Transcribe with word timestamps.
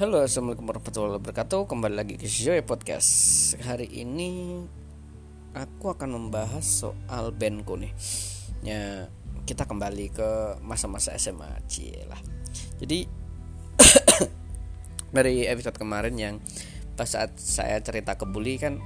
Halo 0.00 0.24
assalamualaikum 0.24 0.64
warahmatullahi 0.64 1.20
wabarakatuh. 1.20 1.68
Kembali 1.68 1.92
lagi 1.92 2.16
ke 2.16 2.24
Joy 2.24 2.64
Podcast. 2.64 3.12
Hari 3.60 3.84
ini 4.00 4.64
Aku 5.52 5.92
akan 5.92 6.16
membahas 6.16 6.64
soal 6.64 7.36
bandku 7.36 7.76
nih. 7.76 7.92
Ya, 8.64 9.12
Kita 9.44 9.68
kembali 9.68 10.08
ke 10.08 10.56
masa-masa 10.64 11.12
SMA 11.20 11.52
Cielah 11.68 12.16
Jadi 12.80 13.04
Dari 15.20 15.44
episode 15.44 15.76
kemarin 15.76 16.16
yang 16.16 16.40
Pas 16.96 17.04
saat 17.04 17.36
saya 17.36 17.76
cerita 17.84 18.16
ke 18.16 18.24
Bully 18.24 18.56
kan 18.56 18.80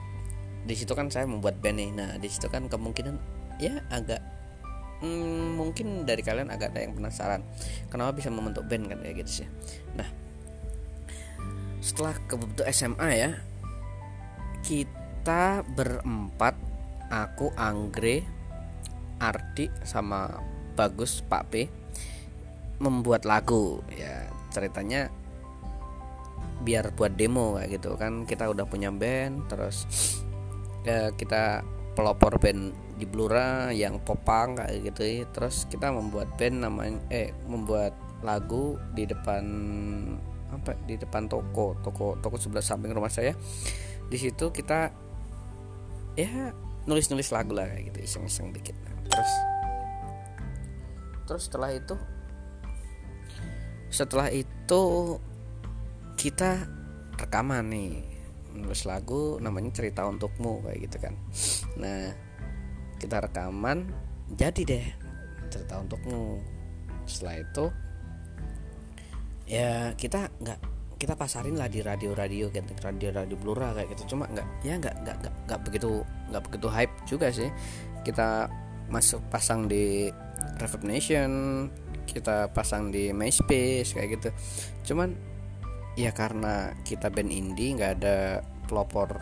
di 0.67 0.75
situ 0.75 0.99
kan 0.99 1.15
saya 1.15 1.31
membuat 1.31 1.63
band 1.63 1.79
nih. 1.79 1.91
Nah 1.95 2.19
di 2.19 2.27
situ 2.27 2.51
kan 2.51 2.67
kemungkinan 2.67 3.15
Ya 3.63 3.87
agak 3.87 4.19
hmm, 4.99 5.63
mungkin 5.63 6.11
dari 6.11 6.27
kalian 6.27 6.51
agak 6.51 6.75
ada 6.75 6.83
yang 6.83 6.99
penasaran 6.99 7.47
kenapa 7.87 8.19
bisa 8.19 8.35
membentuk 8.35 8.67
band 8.67 8.91
kan 8.91 8.99
kayak 8.99 9.23
gitu 9.23 9.47
sih. 9.47 9.49
Nah 9.95 10.24
setelah 11.85 12.17
kebentuk 12.25 12.65
SMA 12.73 13.09
ya 13.13 13.31
kita 14.65 15.61
berempat 15.77 16.57
aku 17.13 17.53
Anggre 17.61 18.25
Ardi 19.21 19.69
sama 19.85 20.33
Bagus 20.73 21.21
Pak 21.21 21.45
P 21.53 21.69
membuat 22.81 23.29
lagu 23.29 23.85
ya 23.93 24.33
ceritanya 24.49 25.13
biar 26.65 26.97
buat 26.97 27.13
demo 27.21 27.61
kayak 27.61 27.77
gitu 27.77 28.01
kan 28.01 28.25
kita 28.25 28.49
udah 28.49 28.65
punya 28.65 28.89
band 28.89 29.45
terus 29.53 29.85
ya 30.89 31.13
kita 31.13 31.61
pelopor 31.93 32.41
band 32.41 32.73
di 32.97 33.05
Blura 33.05 33.69
yang 33.77 34.01
popang 34.01 34.57
kayak 34.57 34.89
gitu 34.89 35.03
ya. 35.05 35.29
terus 35.37 35.69
kita 35.69 35.93
membuat 35.93 36.33
band 36.41 36.65
namanya 36.65 36.97
eh 37.13 37.29
membuat 37.45 37.93
lagu 38.25 38.81
di 38.97 39.05
depan 39.05 39.45
apa 40.61 40.79
di 40.87 40.95
depan 40.95 41.27
toko 41.27 41.79
toko 41.83 42.19
toko 42.19 42.37
sebelah 42.39 42.65
samping 42.65 42.95
rumah 42.95 43.11
saya. 43.11 43.35
Di 44.07 44.17
situ 44.21 44.53
kita 44.55 44.93
ya 46.15 46.55
nulis 46.85 47.09
nulis 47.11 47.33
lagu 47.35 47.57
lah 47.57 47.67
kayak 47.67 47.91
gitu 47.91 47.99
iseng 48.05 48.25
iseng 48.29 48.49
dikit. 48.55 48.77
Terus 49.11 49.33
terus 51.25 51.43
setelah 51.49 51.71
itu 51.73 51.97
setelah 53.89 54.29
itu 54.29 54.83
kita 56.19 56.67
rekaman 57.15 57.71
nih 57.71 57.93
nulis 58.55 58.87
lagu 58.87 59.39
namanya 59.43 59.75
cerita 59.75 60.07
untukmu 60.07 60.63
kayak 60.63 60.79
gitu 60.91 60.97
kan. 61.03 61.15
Nah 61.79 62.15
kita 63.03 63.25
rekaman 63.25 63.91
jadi 64.35 64.63
deh 64.63 64.87
cerita 65.51 65.83
untukmu. 65.83 66.43
Setelah 67.05 67.43
itu 67.43 67.65
ya 69.45 69.93
kita 69.95 70.33
nggak 70.41 70.59
kita 70.95 71.21
pasarin 71.21 71.59
lah 71.59 71.69
di 71.69 71.85
radio-radio 71.85 72.49
gitu 72.49 72.73
radio-radio 72.81 73.37
blura 73.37 73.77
kayak 73.77 73.93
gitu. 73.93 74.17
Cuma 74.17 74.25
nggak 74.31 74.47
ya 74.65 74.81
nggak 74.81 74.95
nggak 75.05 75.17
nggak 75.45 75.61
begitu 75.67 76.01
nggak 76.33 76.43
begitu 76.49 76.67
hype 76.71 76.95
juga 77.05 77.29
sih. 77.29 77.51
Kita 78.07 78.49
masuk 78.89 79.21
pasang 79.29 79.69
di 79.69 80.09
Reverb 80.61 80.85
Nation 80.85 81.33
kita 82.05 82.53
pasang 82.53 82.93
di 82.93 83.11
MySpace 83.11 83.97
kayak 83.97 84.09
gitu. 84.21 84.29
Cuman 84.93 85.17
ya 85.97 86.11
karena 86.13 86.75
kita 86.85 87.09
band 87.09 87.31
indie 87.33 87.75
nggak 87.75 87.93
ada 88.01 88.43
pelopor 88.67 89.21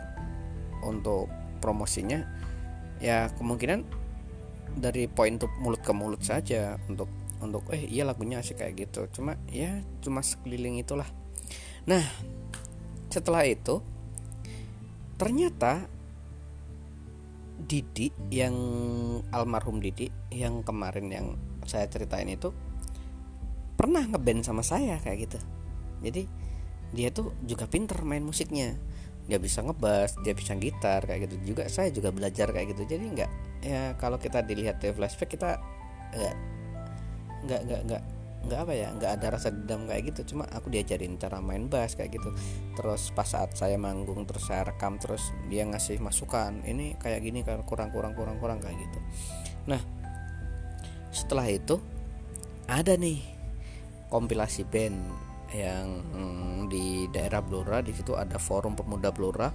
untuk 0.83 1.31
promosinya 1.63 2.27
ya 2.99 3.31
kemungkinan 3.39 3.87
dari 4.73 5.05
poin 5.07 5.37
mulut 5.61 5.79
ke 5.79 5.93
mulut 5.95 6.23
saja 6.25 6.75
untuk 6.89 7.07
untuk 7.43 7.67
eh 7.75 7.83
iya 7.83 8.07
lagunya 8.07 8.39
asik 8.39 8.63
kayak 8.63 8.87
gitu. 8.87 9.05
Cuma 9.11 9.35
ya 9.51 9.83
cuma 9.99 10.23
sekeliling 10.23 10.79
itulah. 10.79 11.07
Nah 11.83 12.03
setelah 13.11 13.45
itu 13.45 13.83
ternyata 15.19 15.85
Didi 17.63 18.11
yang 18.33 18.55
almarhum 19.31 19.79
Didi 19.79 20.09
yang 20.33 20.65
kemarin 20.65 21.07
yang 21.07 21.27
saya 21.63 21.87
ceritain 21.87 22.27
itu 22.27 22.51
pernah 23.79 24.03
ngeband 24.03 24.43
sama 24.43 24.65
saya 24.65 24.99
kayak 24.99 25.29
gitu. 25.29 25.39
Jadi 26.03 26.23
dia 26.93 27.09
tuh 27.09 27.31
juga 27.47 27.65
pinter 27.69 28.03
main 28.03 28.21
musiknya. 28.25 28.75
Dia 29.23 29.39
bisa 29.39 29.63
ngebas 29.63 30.19
dia 30.27 30.35
bisa 30.35 30.53
gitar 30.59 31.07
kayak 31.07 31.31
gitu 31.31 31.55
juga. 31.55 31.71
Saya 31.71 31.89
juga 31.93 32.11
belajar 32.11 32.51
kayak 32.51 32.75
gitu. 32.75 32.83
Jadi 32.97 33.05
nggak 33.15 33.31
ya 33.63 33.95
kalau 33.95 34.19
kita 34.19 34.43
dilihat 34.43 34.83
di 34.83 34.91
flashback 34.91 35.31
kita 35.31 35.61
nggak 36.13 36.35
nggak 37.43 37.61
nggak 37.67 37.81
nggak 37.87 38.03
nggak 38.43 38.59
apa 38.59 38.73
ya 38.75 38.91
nggak 38.91 39.11
ada 39.19 39.27
rasa 39.39 39.49
dendam 39.55 39.87
kayak 39.87 40.11
gitu. 40.11 40.35
Cuma 40.35 40.43
aku 40.51 40.67
diajarin 40.67 41.15
cara 41.15 41.39
main 41.39 41.71
bass 41.71 41.95
kayak 41.95 42.19
gitu. 42.19 42.29
Terus 42.75 43.11
pas 43.15 43.27
saat 43.27 43.55
saya 43.55 43.79
manggung 43.79 44.27
terus 44.27 44.47
saya 44.47 44.67
rekam 44.67 44.99
terus 44.99 45.31
dia 45.47 45.63
ngasih 45.63 46.03
masukan 46.03 46.63
ini 46.67 46.99
kayak 46.99 47.23
gini 47.23 47.41
kan 47.47 47.63
kurang 47.63 47.89
kurang 47.95 48.15
kurang 48.15 48.37
kurang 48.43 48.59
kayak 48.59 48.75
gitu. 48.75 48.99
Nah 49.71 49.79
setelah 51.13 51.47
itu 51.47 51.79
ada 52.67 52.99
nih 52.99 53.21
kompilasi 54.11 54.67
band 54.67 54.97
yang 55.53 55.87
hmm, 56.11 56.59
di 56.67 57.07
daerah 57.15 57.39
Blora. 57.39 57.79
Di 57.79 57.95
situ 57.95 58.17
ada 58.17 58.35
forum 58.35 58.75
pemuda 58.75 59.13
Blora 59.15 59.47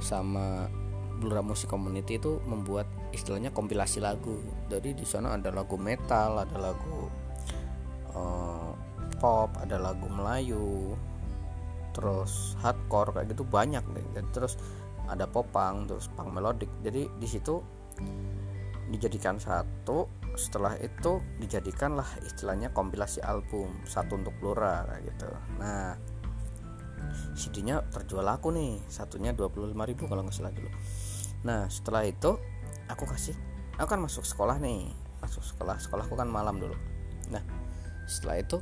sama 0.00 0.66
Blora 1.20 1.40
Music 1.40 1.70
Community 1.70 2.18
itu 2.18 2.42
membuat 2.44 2.86
istilahnya 3.14 3.54
kompilasi 3.54 4.02
lagu. 4.02 4.40
Jadi 4.66 4.94
di 4.98 5.06
sana 5.06 5.34
ada 5.34 5.54
lagu 5.54 5.78
metal, 5.78 6.42
ada 6.42 6.56
lagu 6.58 7.08
uh, 8.14 8.72
pop, 9.22 9.50
ada 9.58 9.78
lagu 9.78 10.10
Melayu, 10.10 10.98
terus 11.94 12.58
hardcore 12.60 13.14
kayak 13.14 13.34
gitu 13.34 13.46
banyak 13.46 13.84
deh. 13.94 14.04
Terus 14.34 14.58
ada 15.06 15.28
popang, 15.28 15.86
terus 15.86 16.10
punk 16.12 16.34
melodik. 16.34 16.70
Jadi 16.82 17.06
di 17.18 17.28
situ 17.30 17.62
dijadikan 18.90 19.40
satu 19.40 20.06
setelah 20.34 20.74
itu 20.82 21.22
dijadikanlah 21.38 22.06
istilahnya 22.26 22.74
kompilasi 22.74 23.22
album 23.22 23.70
satu 23.86 24.18
untuk 24.18 24.34
Blora 24.42 24.84
kayak 24.90 25.02
gitu 25.14 25.28
nah 25.62 25.94
CD-nya 27.34 27.84
terjual 27.90 28.26
aku 28.26 28.50
nih 28.50 28.82
satunya 28.90 29.30
25.000 29.36 29.74
kalau 30.10 30.22
nggak 30.26 30.34
salah 30.34 30.52
dulu 30.52 30.70
nah 31.44 31.68
setelah 31.68 32.08
itu 32.08 32.40
aku 32.88 33.04
kasih 33.04 33.36
aku 33.78 33.88
kan 33.90 34.00
masuk 34.02 34.24
sekolah 34.24 34.58
nih. 34.58 34.90
Masuk 35.22 35.40
sekolah 35.40 35.80
sekolahku 35.80 36.14
kan 36.14 36.28
malam 36.28 36.60
dulu. 36.60 36.76
Nah 37.32 37.42
setelah 38.04 38.40
itu 38.40 38.58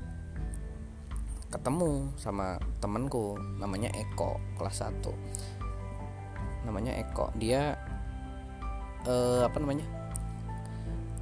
ketemu 1.52 2.08
sama 2.16 2.56
temenku 2.80 3.36
namanya 3.60 3.92
Eko 3.92 4.40
kelas 4.56 4.88
1 4.88 6.64
namanya 6.64 6.96
Eko. 6.96 7.28
Dia 7.36 7.76
eh, 9.04 9.42
apa 9.42 9.56
namanya? 9.58 9.84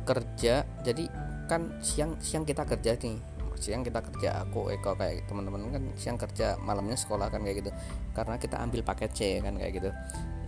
Kerja 0.04 0.64
jadi 0.86 1.04
kan 1.50 1.82
siang 1.82 2.14
siang 2.22 2.46
kita 2.46 2.62
kerja 2.62 2.94
nih 2.94 3.18
siang 3.60 3.84
kita 3.84 4.00
kerja 4.00 4.40
aku 4.42 4.72
Eko 4.72 4.96
kayak 4.96 5.28
teman-teman 5.28 5.68
kan 5.68 5.84
siang 5.94 6.16
kerja 6.16 6.56
malamnya 6.58 6.96
sekolah 6.96 7.28
kan 7.28 7.44
kayak 7.44 7.62
gitu. 7.62 7.70
Karena 8.16 8.40
kita 8.40 8.56
ambil 8.58 8.80
paket 8.80 9.10
C 9.12 9.20
kan 9.44 9.54
kayak 9.60 9.72
gitu. 9.76 9.90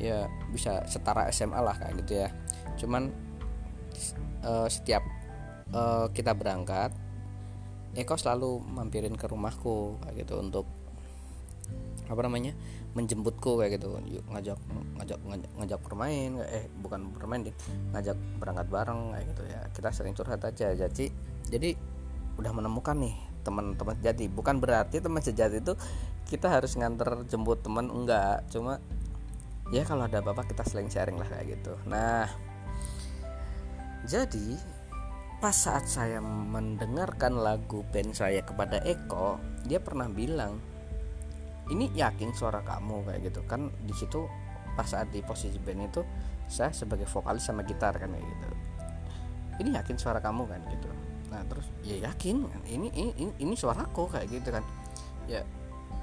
Ya 0.00 0.26
bisa 0.50 0.82
setara 0.88 1.28
SMA 1.28 1.60
lah 1.60 1.76
kayak 1.76 1.94
gitu 2.02 2.24
ya. 2.24 2.28
Cuman 2.80 3.12
uh, 4.42 4.66
setiap 4.66 5.04
uh, 5.76 6.08
kita 6.10 6.32
berangkat 6.32 6.90
Eko 7.92 8.16
selalu 8.16 8.64
mampirin 8.72 9.12
ke 9.20 9.28
rumahku 9.28 10.00
kayak 10.00 10.24
gitu 10.24 10.40
untuk 10.40 10.64
apa 12.08 12.20
namanya 12.24 12.56
menjemputku 12.96 13.60
kayak 13.60 13.76
gitu. 13.76 13.92
Ngajak 14.32 14.56
ngajak 14.96 15.20
ngajak, 15.28 15.50
ngajak 15.60 15.78
bermain 15.84 16.32
eh 16.48 16.72
bukan 16.80 17.12
bermain 17.12 17.44
deh 17.44 17.56
ngajak 17.92 18.16
berangkat 18.40 18.66
bareng 18.72 19.12
kayak 19.12 19.24
gitu 19.36 19.42
ya. 19.44 19.60
Kita 19.76 19.88
sering 19.92 20.16
curhat 20.16 20.40
aja 20.40 20.72
jadi 20.72 21.06
jadi 21.52 21.76
udah 22.38 22.52
menemukan 22.54 22.96
nih 22.96 23.16
teman-teman 23.42 23.94
sejati. 23.98 24.30
Bukan 24.30 24.62
berarti 24.62 25.02
teman 25.02 25.20
sejati 25.20 25.60
itu 25.60 25.74
kita 26.30 26.48
harus 26.48 26.78
nganter 26.78 27.26
jemput 27.28 27.60
teman 27.60 27.90
enggak. 27.90 28.46
Cuma 28.48 28.78
ya 29.74 29.82
kalau 29.84 30.06
ada 30.06 30.22
apa-apa 30.22 30.48
kita 30.48 30.64
sering 30.64 30.88
sharing 30.88 31.18
lah 31.18 31.28
kayak 31.28 31.58
gitu. 31.58 31.74
Nah 31.90 32.30
jadi 34.08 34.58
pas 35.42 35.54
saat 35.54 35.90
saya 35.90 36.22
mendengarkan 36.22 37.34
lagu 37.34 37.82
band 37.90 38.14
saya 38.14 38.46
kepada 38.46 38.78
Eko 38.86 39.42
dia 39.66 39.82
pernah 39.82 40.06
bilang 40.06 40.58
ini 41.70 41.90
yakin 41.94 42.30
suara 42.34 42.62
kamu 42.62 43.06
kayak 43.06 43.20
gitu. 43.28 43.40
Kan 43.44 43.74
di 43.84 43.94
situ 43.94 44.24
pas 44.72 44.88
saat 44.88 45.12
di 45.12 45.20
posisi 45.20 45.58
band 45.60 45.92
itu 45.92 46.00
saya 46.48 46.72
sebagai 46.72 47.04
vokalis 47.10 47.44
sama 47.44 47.66
gitar 47.66 47.92
kan 47.98 48.08
kayak 48.08 48.24
gitu. 48.24 48.48
Ini 49.62 49.68
yakin 49.78 50.00
suara 50.00 50.18
kamu 50.24 50.48
kan 50.48 50.64
gitu 50.72 51.01
nah 51.32 51.40
terus 51.48 51.64
ya 51.80 51.96
yakin 52.12 52.44
ini 52.68 52.92
ini 52.92 53.10
ini, 53.16 53.32
ini 53.40 53.54
suaraku 53.56 54.12
kayak 54.12 54.28
gitu 54.28 54.52
kan. 54.52 54.64
Ya 55.24 55.42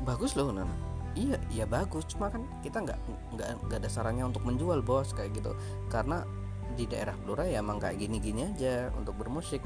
bagus 0.01 0.33
loh 0.33 0.49
nana. 0.49 0.73
Iya 1.13 1.37
iya 1.53 1.65
bagus. 1.69 2.09
Cuma 2.09 2.33
kan 2.33 2.41
kita 2.65 2.81
nggak 2.81 2.99
nggak 3.37 3.47
nggak 3.69 3.77
ada 3.85 3.89
sarannya 3.89 4.25
untuk 4.25 4.41
menjual 4.41 4.81
bos 4.81 5.13
kayak 5.13 5.37
gitu. 5.37 5.53
Karena 5.93 6.25
di 6.73 6.89
daerah 6.89 7.13
Blora 7.17 7.45
ya 7.45 7.61
emang 7.61 7.77
kayak 7.77 8.01
gini-gini 8.01 8.49
aja 8.49 8.89
untuk 8.97 9.13
bermusik. 9.21 9.61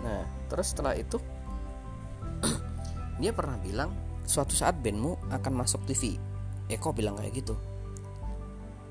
Nah 0.00 0.24
terus 0.48 0.72
setelah 0.72 0.96
itu 0.96 1.20
dia 3.20 3.36
pernah 3.36 3.60
bilang 3.60 3.92
suatu 4.24 4.56
saat 4.56 4.80
bandmu 4.80 5.16
akan 5.32 5.52
masuk 5.52 5.84
TV 5.84 6.16
Eko 6.68 6.92
bilang 6.92 7.16
kayak 7.16 7.32
gitu. 7.44 7.56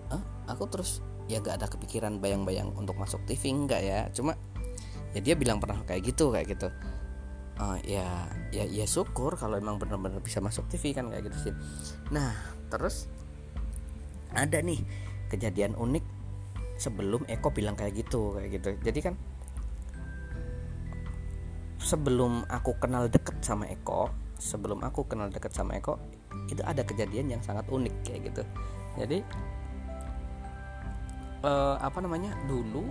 Hah? 0.09 0.21
aku 0.50 0.65
terus 0.71 1.05
ya 1.27 1.43
gak 1.43 1.59
ada 1.61 1.67
kepikiran 1.67 2.23
bayang-bayang 2.23 2.71
untuk 2.73 2.97
masuk 2.97 3.21
TV 3.29 3.53
enggak 3.53 3.81
ya. 3.85 4.00
Cuma 4.15 4.33
ya 5.17 5.19
dia 5.25 5.33
bilang 5.33 5.57
pernah 5.57 5.81
kayak 5.89 6.13
gitu 6.13 6.29
kayak 6.29 6.53
gitu. 6.53 6.69
Uh, 7.57 7.73
ya 7.81 8.29
ya 8.53 8.69
ya 8.69 8.85
syukur 8.85 9.33
kalau 9.33 9.57
emang 9.57 9.81
benar-benar 9.81 10.21
bisa 10.21 10.37
masuk 10.37 10.69
TV 10.69 10.93
kan 10.93 11.09
kayak 11.09 11.25
gitu 11.33 11.49
sih. 11.49 11.53
Nah 12.13 12.37
terus 12.69 13.09
ada 14.29 14.61
nih 14.61 14.77
kejadian 15.33 15.73
unik 15.73 16.05
sebelum 16.77 17.25
Eko 17.25 17.49
bilang 17.49 17.73
kayak 17.73 17.97
gitu 17.97 18.37
kayak 18.37 18.61
gitu. 18.61 18.69
Jadi 18.85 18.99
kan 19.01 19.17
sebelum 21.81 22.45
aku 22.45 22.77
kenal 22.77 23.09
deket 23.09 23.41
sama 23.41 23.65
Eko 23.73 24.13
sebelum 24.37 24.85
aku 24.85 25.09
kenal 25.09 25.33
deket 25.33 25.57
sama 25.57 25.81
Eko 25.81 25.97
itu 26.53 26.61
ada 26.61 26.85
kejadian 26.85 27.33
yang 27.33 27.41
sangat 27.41 27.65
unik 27.73 27.95
kayak 28.05 28.29
gitu. 28.29 28.43
Jadi 29.01 29.17
uh, 31.41 31.81
apa 31.81 31.97
namanya? 32.05 32.37
Dulu 32.45 32.85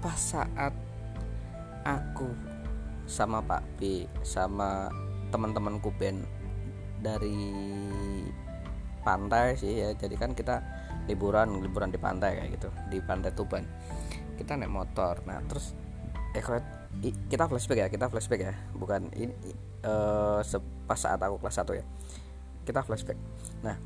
pas 0.00 0.16
saat 0.16 0.72
aku 1.86 2.26
sama 3.06 3.38
Pak 3.46 3.78
B 3.78 4.10
sama 4.26 4.90
teman-temanku 5.30 5.94
band 5.94 6.26
dari 6.98 7.54
pantai 9.06 9.54
sih 9.54 9.78
ya. 9.78 9.94
Jadi 9.94 10.18
kan 10.18 10.34
kita 10.34 10.58
liburan 11.06 11.62
liburan 11.62 11.94
di 11.94 12.02
pantai 12.02 12.42
kayak 12.42 12.50
gitu 12.58 12.68
di 12.90 12.98
pantai 12.98 13.30
Tuban. 13.30 13.62
Kita 14.34 14.58
naik 14.58 14.74
motor. 14.74 15.22
Nah 15.30 15.38
terus 15.46 15.72
Eko 16.34 16.58
kita 17.30 17.46
flashback 17.46 17.78
ya 17.78 17.88
kita 17.88 18.10
flashback 18.10 18.42
ya. 18.42 18.54
Bukan 18.74 19.14
ini 19.14 19.32
uh, 19.86 20.42
pas 20.90 20.98
saat 20.98 21.22
aku 21.22 21.38
kelas 21.38 21.62
1 21.62 21.78
ya. 21.78 21.84
Kita 22.66 22.82
flashback. 22.82 23.18
Nah 23.62 23.78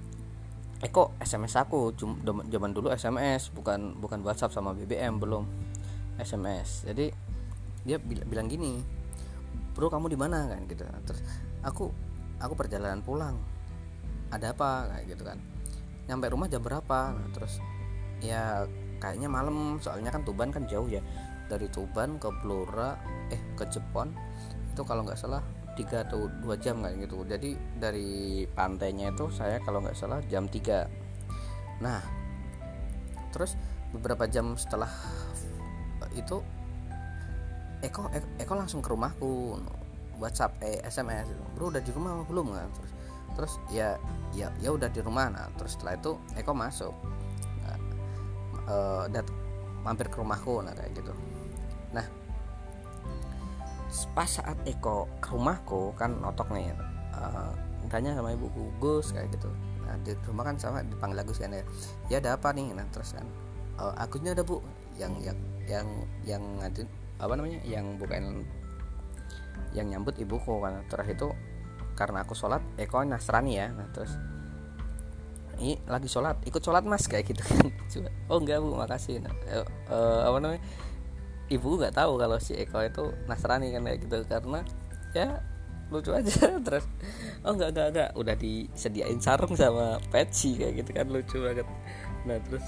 Eko 0.80 1.12
eh, 1.20 1.28
SMS 1.28 1.60
aku? 1.60 1.92
Zaman 2.48 2.72
dulu 2.72 2.88
SMS 2.88 3.52
bukan 3.52 4.00
bukan 4.00 4.24
WhatsApp 4.24 4.56
sama 4.56 4.72
BBM 4.72 5.20
belum 5.20 5.44
SMS 6.20 6.84
jadi 6.84 7.08
dia 7.90 7.98
bilang 7.98 8.46
gini 8.46 8.78
bro 9.74 9.90
kamu 9.90 10.14
di 10.14 10.18
mana? 10.18 10.46
Kan 10.46 10.70
gitu. 10.70 10.86
Terus 10.86 11.20
aku 11.66 11.90
aku 12.38 12.54
perjalanan 12.54 13.02
pulang. 13.02 13.34
Ada 14.30 14.54
apa? 14.54 14.86
Kayak 14.94 15.04
gitu 15.16 15.22
kan. 15.26 15.38
Nyampe 16.06 16.30
rumah 16.30 16.46
jam 16.46 16.62
berapa? 16.62 17.14
Nah, 17.14 17.28
terus 17.34 17.58
ya 18.22 18.66
kayaknya 19.02 19.26
malam. 19.26 19.82
Soalnya 19.82 20.14
kan 20.14 20.22
Tuban 20.22 20.54
kan 20.54 20.68
jauh 20.70 20.86
ya. 20.86 21.02
Dari 21.50 21.66
Tuban 21.72 22.20
ke 22.22 22.30
Blora 22.44 22.94
eh 23.34 23.42
ke 23.58 23.66
Jepon 23.66 24.14
itu 24.70 24.86
kalau 24.86 25.02
nggak 25.02 25.18
salah 25.18 25.42
tiga 25.74 26.06
atau 26.06 26.30
dua 26.44 26.54
jam 26.60 26.78
kayak 26.82 27.10
gitu. 27.10 27.26
Jadi 27.26 27.58
dari 27.78 28.44
pantainya 28.54 29.10
itu 29.10 29.26
saya 29.34 29.58
kalau 29.64 29.82
nggak 29.82 29.98
salah 29.98 30.22
jam 30.30 30.46
3 30.46 31.00
nah 31.80 32.04
terus 33.32 33.56
beberapa 33.90 34.28
jam 34.28 34.52
setelah 34.54 34.92
itu 36.12 36.44
Eko 37.80 38.12
Eko, 38.12 38.26
Eko 38.36 38.52
langsung 38.56 38.84
ke 38.84 38.92
rumahku 38.92 39.56
WhatsApp 40.20 40.60
eh 40.60 40.84
SMS 40.84 41.32
bro 41.56 41.72
udah 41.72 41.80
di 41.80 41.90
rumah 41.96 42.20
belum? 42.28 42.52
Kan 42.52 42.68
terus 42.76 42.92
terus 43.36 43.52
ya 43.72 43.96
ya 44.36 44.52
ya 44.60 44.70
udah 44.76 44.92
di 44.92 45.00
rumah. 45.00 45.32
Nah 45.32 45.48
terus 45.56 45.80
setelah 45.80 45.96
itu 45.96 46.12
Eko 46.36 46.52
masuk. 46.52 46.92
Nah, 47.64 47.78
uh, 48.68 49.04
dat 49.08 49.24
mampir 49.80 50.12
ke 50.12 50.20
rumahku 50.20 50.60
nah 50.60 50.76
kayak 50.76 50.92
gitu. 50.92 51.12
Nah 51.96 52.04
pas 54.12 54.28
saat 54.28 54.60
Eko 54.68 55.08
ke 55.24 55.32
rumahku 55.32 55.96
kan 55.96 56.20
notok 56.20 56.52
nih 56.52 56.76
uh, 57.16 57.50
tanya 57.88 58.12
sama 58.12 58.36
ibu 58.36 58.46
Gus 58.76 59.16
kayak 59.16 59.32
gitu. 59.32 59.48
Nah 59.88 59.96
di 60.04 60.12
rumah 60.28 60.44
kan 60.52 60.60
sama 60.60 60.84
dipanggil 60.84 61.24
Agus 61.24 61.40
kan 61.40 61.56
ya. 61.56 61.64
Ya 62.12 62.16
ada 62.20 62.36
apa 62.36 62.52
nih? 62.52 62.76
Nah 62.76 62.84
terus 62.92 63.16
kan 63.16 63.24
uh, 63.80 63.96
Agusnya 63.96 64.36
ada 64.36 64.44
bu. 64.44 64.60
Yang 65.00 65.32
yang 65.32 65.38
yang 65.64 65.88
yang 66.28 66.44
apa 67.20 67.32
namanya? 67.36 67.60
Yang 67.68 68.00
bukan 68.00 68.48
yang 69.70 69.86
nyambut 69.86 70.18
ibuku 70.18 70.58
kan 70.58 70.82
terus 70.90 71.06
itu 71.06 71.28
karena 71.94 72.24
aku 72.26 72.34
sholat 72.34 72.64
Eko 72.80 73.04
Nasrani 73.04 73.60
ya. 73.60 73.68
Nah 73.70 73.86
terus 73.92 74.16
ini 75.60 75.76
lagi 75.84 76.08
sholat? 76.08 76.40
Ikut 76.48 76.64
sholat 76.64 76.88
mas? 76.88 77.04
Kayak 77.04 77.36
gitu 77.36 77.42
kan. 77.44 77.68
Oh 78.32 78.40
enggak 78.40 78.64
bu 78.64 78.80
makasih. 78.80 79.20
Nah, 79.20 79.34
uh, 79.52 79.66
uh, 79.92 80.20
apa 80.32 80.36
namanya? 80.40 80.62
Ibu 81.52 81.68
nggak 81.76 81.94
tahu 81.98 82.16
kalau 82.16 82.38
si 82.40 82.56
Eko 82.56 82.80
itu 82.80 83.12
Nasrani 83.28 83.68
kan 83.74 83.84
kayak 83.84 84.00
gitu. 84.08 84.24
Karena 84.24 84.64
ya 85.12 85.44
lucu 85.92 86.16
aja. 86.16 86.32
Terus 86.66 86.88
oh 87.44 87.52
enggak 87.52 87.76
enggak 87.76 87.88
enggak. 87.92 88.10
Udah 88.16 88.34
disediain 88.40 89.20
sarung 89.20 89.52
sama 89.52 90.00
peci 90.08 90.56
kayak 90.56 90.80
gitu 90.80 90.90
kan. 90.96 91.06
Lucu 91.12 91.36
banget. 91.44 91.68
Nah 92.24 92.40
terus 92.40 92.64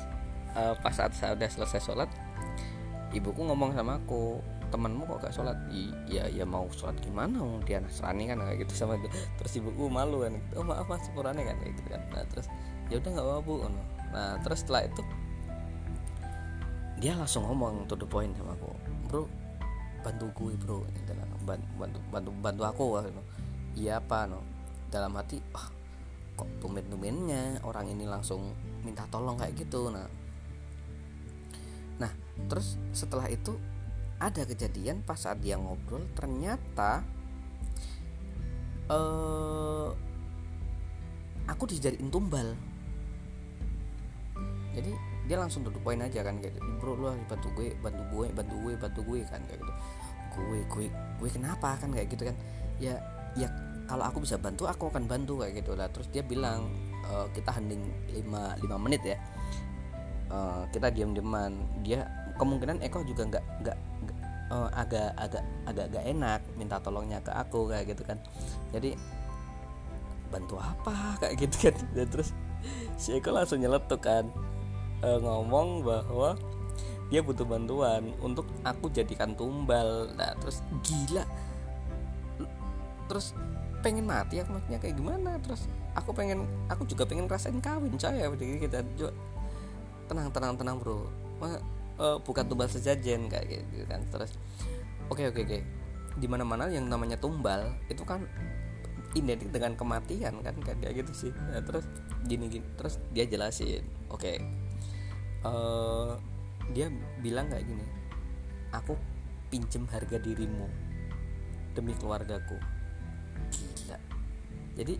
uh, 0.52 0.76
pas 0.76 0.92
saat 0.92 1.16
saya 1.16 1.32
udah 1.32 1.48
selesai 1.48 1.80
sholat 1.80 2.08
ibuku 3.12 3.40
ngomong 3.44 3.76
sama 3.76 4.00
aku 4.00 4.40
temanmu 4.72 5.04
kok 5.04 5.28
gak 5.28 5.34
sholat? 5.36 5.56
Iya 6.08 6.32
ya 6.32 6.44
mau 6.48 6.64
sholat 6.72 6.96
gimana? 7.04 7.44
Dia 7.68 7.84
nasrani 7.84 8.24
kan? 8.28 8.40
Kayak 8.40 8.64
gitu 8.68 8.72
sama 8.84 8.96
itu 8.96 9.08
terus 9.40 9.52
ibuku 9.56 9.88
malu 9.92 10.24
kan 10.24 10.36
oh 10.56 10.64
maaf 10.64 10.88
mas 10.88 11.04
sepurane 11.04 11.44
kan? 11.44 11.56
Kayak 11.60 11.72
gitu 11.76 11.88
kan. 11.92 12.02
Nah 12.12 12.24
terus 12.32 12.46
ya 12.92 13.00
udah 13.00 13.10
nggak 13.12 13.26
apa-apa 13.26 13.44
bu 13.46 13.54
nah 14.12 14.36
terus 14.44 14.60
setelah 14.60 14.84
itu 14.84 15.00
dia 17.00 17.16
langsung 17.16 17.48
ngomong 17.48 17.88
to 17.88 17.96
the 17.96 18.04
point 18.04 18.36
sama 18.36 18.52
aku 18.52 18.68
bro 19.08 19.24
bantu 20.04 20.28
gue 20.36 20.52
bro 20.60 20.84
bantu 21.42 21.66
bantu 21.74 21.98
bantu, 22.12 22.30
bantu 22.38 22.62
aku 22.68 22.84
gitu. 23.02 23.22
iya 23.80 23.98
apa 23.98 24.28
no? 24.28 24.44
Dalam 24.92 25.16
hati 25.16 25.40
ah 25.56 25.72
kok 26.36 26.48
tumen 26.60 26.84
tumennya 26.92 27.64
orang 27.64 27.88
ini 27.88 28.04
langsung 28.04 28.52
minta 28.84 29.08
tolong 29.08 29.40
kayak 29.40 29.56
gitu. 29.56 29.88
Nah 29.88 30.04
terus 32.48 32.80
setelah 32.96 33.28
itu 33.28 33.56
ada 34.22 34.46
kejadian 34.46 35.02
pas 35.02 35.18
saat 35.18 35.42
dia 35.42 35.58
ngobrol 35.58 36.06
ternyata 36.14 37.02
uh, 38.86 39.90
aku 41.50 41.64
dijadiin 41.66 42.10
tumbal. 42.12 42.54
Jadi 44.72 44.92
dia 45.28 45.36
langsung 45.38 45.62
duduk 45.62 45.84
poin 45.84 46.00
aja 46.00 46.24
kan 46.24 46.40
kayak 46.40 46.58
bro 46.80 46.98
lu 46.98 47.12
bantu 47.28 47.48
gue 47.54 47.76
bantu 47.78 48.02
gue 48.10 48.26
bantu 48.32 48.54
gue 48.58 48.72
bantu 48.74 49.00
gue 49.04 49.20
kan 49.28 49.40
kayak 49.44 49.58
gitu. 49.60 49.74
Gue 50.32 50.60
gue 50.66 50.86
gue 51.20 51.28
kenapa? 51.30 51.76
kan 51.76 51.88
kayak 51.92 52.08
gitu 52.08 52.22
kan. 52.30 52.36
Ya 52.80 52.96
ya 53.36 53.48
kalau 53.86 54.08
aku 54.08 54.24
bisa 54.24 54.40
bantu 54.40 54.64
aku 54.70 54.88
akan 54.88 55.04
bantu 55.06 55.44
kayak 55.44 55.60
gitu. 55.62 55.76
Lah 55.76 55.92
terus 55.92 56.08
dia 56.08 56.24
bilang 56.24 56.72
e, 57.04 57.14
kita 57.36 57.52
hening 57.52 57.84
5 58.16 58.64
5 58.64 58.84
menit 58.84 59.02
ya. 59.04 59.18
E, 60.32 60.38
kita 60.72 60.88
diam 60.88 61.12
diaman 61.12 61.52
dia 61.84 62.08
kemungkinan 62.36 62.80
Eko 62.84 63.04
juga 63.04 63.28
nggak 63.28 63.44
nggak 63.64 63.78
uh, 64.52 64.68
agak 64.72 65.10
agak 65.16 65.44
agak 65.68 65.84
agak 65.92 66.04
enak 66.04 66.40
minta 66.56 66.76
tolongnya 66.80 67.18
ke 67.20 67.32
aku 67.32 67.68
kayak 67.70 67.92
gitu 67.92 68.02
kan. 68.04 68.18
Jadi 68.70 68.96
bantu 70.32 70.56
apa? 70.60 70.94
kayak 71.20 71.34
gitu 71.48 71.56
kan. 71.70 71.76
Dan 71.92 72.06
terus 72.08 72.30
si 73.00 73.16
Eko 73.16 73.32
langsung 73.32 73.60
nyeletuk 73.60 74.00
kan 74.04 74.28
uh, 75.02 75.18
ngomong 75.18 75.82
bahwa 75.84 76.36
dia 77.12 77.20
butuh 77.20 77.44
bantuan 77.44 78.16
untuk 78.24 78.48
aku 78.64 78.88
jadikan 78.88 79.36
tumbal. 79.36 80.08
Nah 80.16 80.32
terus 80.40 80.64
gila. 80.84 81.24
Terus 83.08 83.36
pengen 83.82 84.06
mati 84.08 84.40
aku 84.40 84.56
maksudnya 84.56 84.80
kayak 84.80 84.96
gimana? 84.96 85.36
Terus 85.44 85.68
aku 85.92 86.10
pengen 86.16 86.48
aku 86.72 86.88
juga 86.88 87.04
pengen 87.04 87.28
rasain 87.28 87.60
kawin 87.60 87.92
saya 88.00 88.28
jadi 88.32 88.64
kita 88.64 88.78
juga 88.96 89.12
tenang 90.08 90.28
tenang 90.32 90.52
tenang 90.56 90.76
bro 90.80 91.08
uh, 91.98 92.16
bukan 92.22 92.44
tumbal 92.48 92.68
sejajen 92.68 93.28
kayak 93.28 93.64
gitu 93.64 93.84
kan. 93.88 94.00
Terus 94.08 94.36
oke 95.08 95.20
okay, 95.20 95.24
oke 95.28 95.42
okay, 95.42 95.44
oke. 95.44 95.60
Okay. 95.60 95.62
di 96.12 96.28
mana 96.28 96.44
mana 96.44 96.68
yang 96.68 96.84
namanya 96.92 97.16
tumbal 97.16 97.72
itu 97.88 98.04
kan 98.04 98.28
identik 99.16 99.48
dengan 99.48 99.72
kematian 99.76 100.44
kan 100.44 100.56
kayak 100.60 100.92
gitu 100.92 101.12
sih. 101.12 101.32
Nah, 101.32 101.64
terus 101.64 101.88
gini 102.28 102.52
gini 102.52 102.64
terus 102.76 103.00
dia 103.16 103.24
jelasin 103.24 103.80
oke 104.12 104.20
okay, 104.20 104.36
uh, 105.44 106.16
dia 106.76 106.92
bilang 107.24 107.48
kayak 107.48 107.64
gini 107.64 107.84
aku 108.72 108.96
pinjem 109.52 109.84
harga 109.88 110.16
dirimu 110.16 110.68
demi 111.76 111.92
keluargaku. 111.96 112.56
Gila. 113.52 113.98
Jadi 114.76 114.94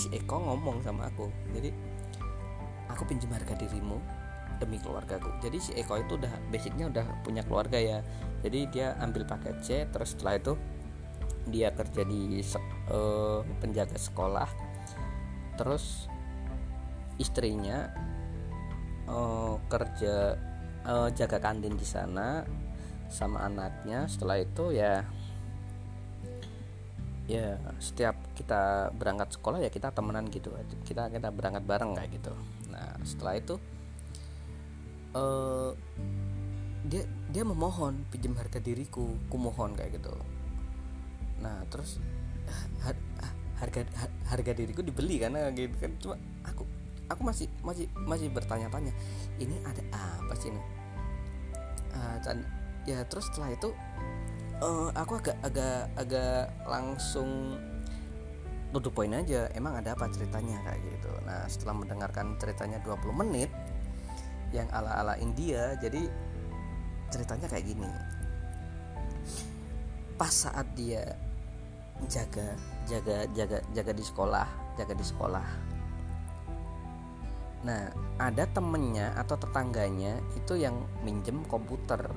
si 0.00 0.08
Eko 0.12 0.40
ngomong 0.40 0.80
sama 0.80 1.08
aku 1.12 1.28
jadi 1.52 1.68
aku 2.88 3.04
pinjem 3.04 3.28
harga 3.32 3.52
dirimu 3.56 4.00
demi 4.62 4.78
keluargaku 4.78 5.42
jadi 5.42 5.58
si 5.58 5.74
Eko 5.74 5.98
itu 5.98 6.14
udah 6.14 6.30
basicnya 6.54 6.86
udah 6.86 7.06
punya 7.26 7.42
keluarga 7.42 7.82
ya. 7.82 7.98
Jadi 8.46 8.70
dia 8.70 8.94
ambil 9.02 9.26
paket 9.26 9.56
C 9.58 9.68
terus 9.90 10.14
setelah 10.14 10.38
itu 10.38 10.54
dia 11.50 11.74
kerja 11.74 12.02
di 12.06 12.38
uh, 12.90 13.42
penjaga 13.58 13.98
sekolah. 13.98 14.46
Terus 15.58 16.06
istrinya 17.18 17.90
uh, 19.10 19.58
kerja 19.66 20.38
uh, 20.86 21.08
jaga 21.10 21.42
kantin 21.42 21.74
di 21.74 21.86
sana 21.86 22.46
sama 23.10 23.42
anaknya. 23.42 24.06
Setelah 24.06 24.38
itu 24.38 24.70
ya 24.70 25.02
ya 27.30 27.54
setiap 27.78 28.18
kita 28.34 28.90
berangkat 28.94 29.38
sekolah 29.38 29.58
ya 29.58 29.70
kita 29.74 29.90
temenan 29.90 30.30
gitu. 30.30 30.54
Kita 30.86 31.10
kita 31.10 31.34
berangkat 31.34 31.66
bareng 31.66 31.98
kayak 31.98 32.10
gitu. 32.14 32.34
Nah 32.70 32.94
setelah 33.02 33.38
itu 33.38 33.58
uh, 35.16 35.70
dia 36.86 37.06
dia 37.32 37.42
memohon 37.46 38.04
pinjam 38.12 38.36
harga 38.36 38.60
diriku 38.60 39.16
kumohon 39.32 39.72
kayak 39.78 39.96
gitu. 39.96 40.12
Nah 41.40 41.64
terus 41.72 42.02
har, 42.84 42.96
harga 43.56 43.86
harga 44.28 44.52
diriku 44.52 44.84
dibeli 44.84 45.22
karena 45.22 45.48
gitu 45.54 45.76
kan. 45.78 45.92
Cuma 46.02 46.14
aku 46.44 46.66
aku 47.08 47.22
masih 47.24 47.46
masih 47.64 47.86
masih 48.08 48.28
bertanya-tanya 48.32 48.92
ini 49.36 49.56
ada 49.64 49.82
apa 49.92 50.32
sih 50.36 50.48
ini 50.48 50.62
uh, 51.92 52.16
ya 52.88 53.04
terus 53.06 53.28
setelah 53.30 53.52
itu 53.52 53.70
uh, 54.64 54.90
aku 54.96 55.20
agak 55.20 55.36
agak 55.44 55.92
agak 55.98 56.50
langsung 56.66 57.60
duduk 58.72 58.96
poin 58.96 59.12
aja 59.12 59.52
emang 59.52 59.76
ada 59.76 59.92
apa 59.92 60.08
ceritanya? 60.08 60.56
Kayak 60.64 60.80
gitu. 60.88 61.12
Nah 61.28 61.44
setelah 61.44 61.76
mendengarkan 61.76 62.40
ceritanya 62.40 62.80
20 62.80 63.12
menit 63.20 63.52
yang 64.52 64.68
ala-ala 64.70 65.16
India 65.18 65.74
jadi 65.80 66.06
ceritanya 67.08 67.48
kayak 67.48 67.66
gini. 67.66 67.90
Pas 70.16 70.32
saat 70.32 70.68
dia 70.76 71.16
jaga 72.08 72.56
jaga 72.88 73.26
jaga 73.32 73.58
jaga 73.72 73.92
di 73.92 74.04
sekolah 74.04 74.48
jaga 74.76 74.94
di 74.96 75.04
sekolah. 75.04 75.46
Nah 77.64 77.82
ada 78.20 78.44
temennya 78.52 79.16
atau 79.16 79.36
tetangganya 79.40 80.20
itu 80.36 80.60
yang 80.60 80.76
minjem 81.02 81.42
komputer. 81.48 82.12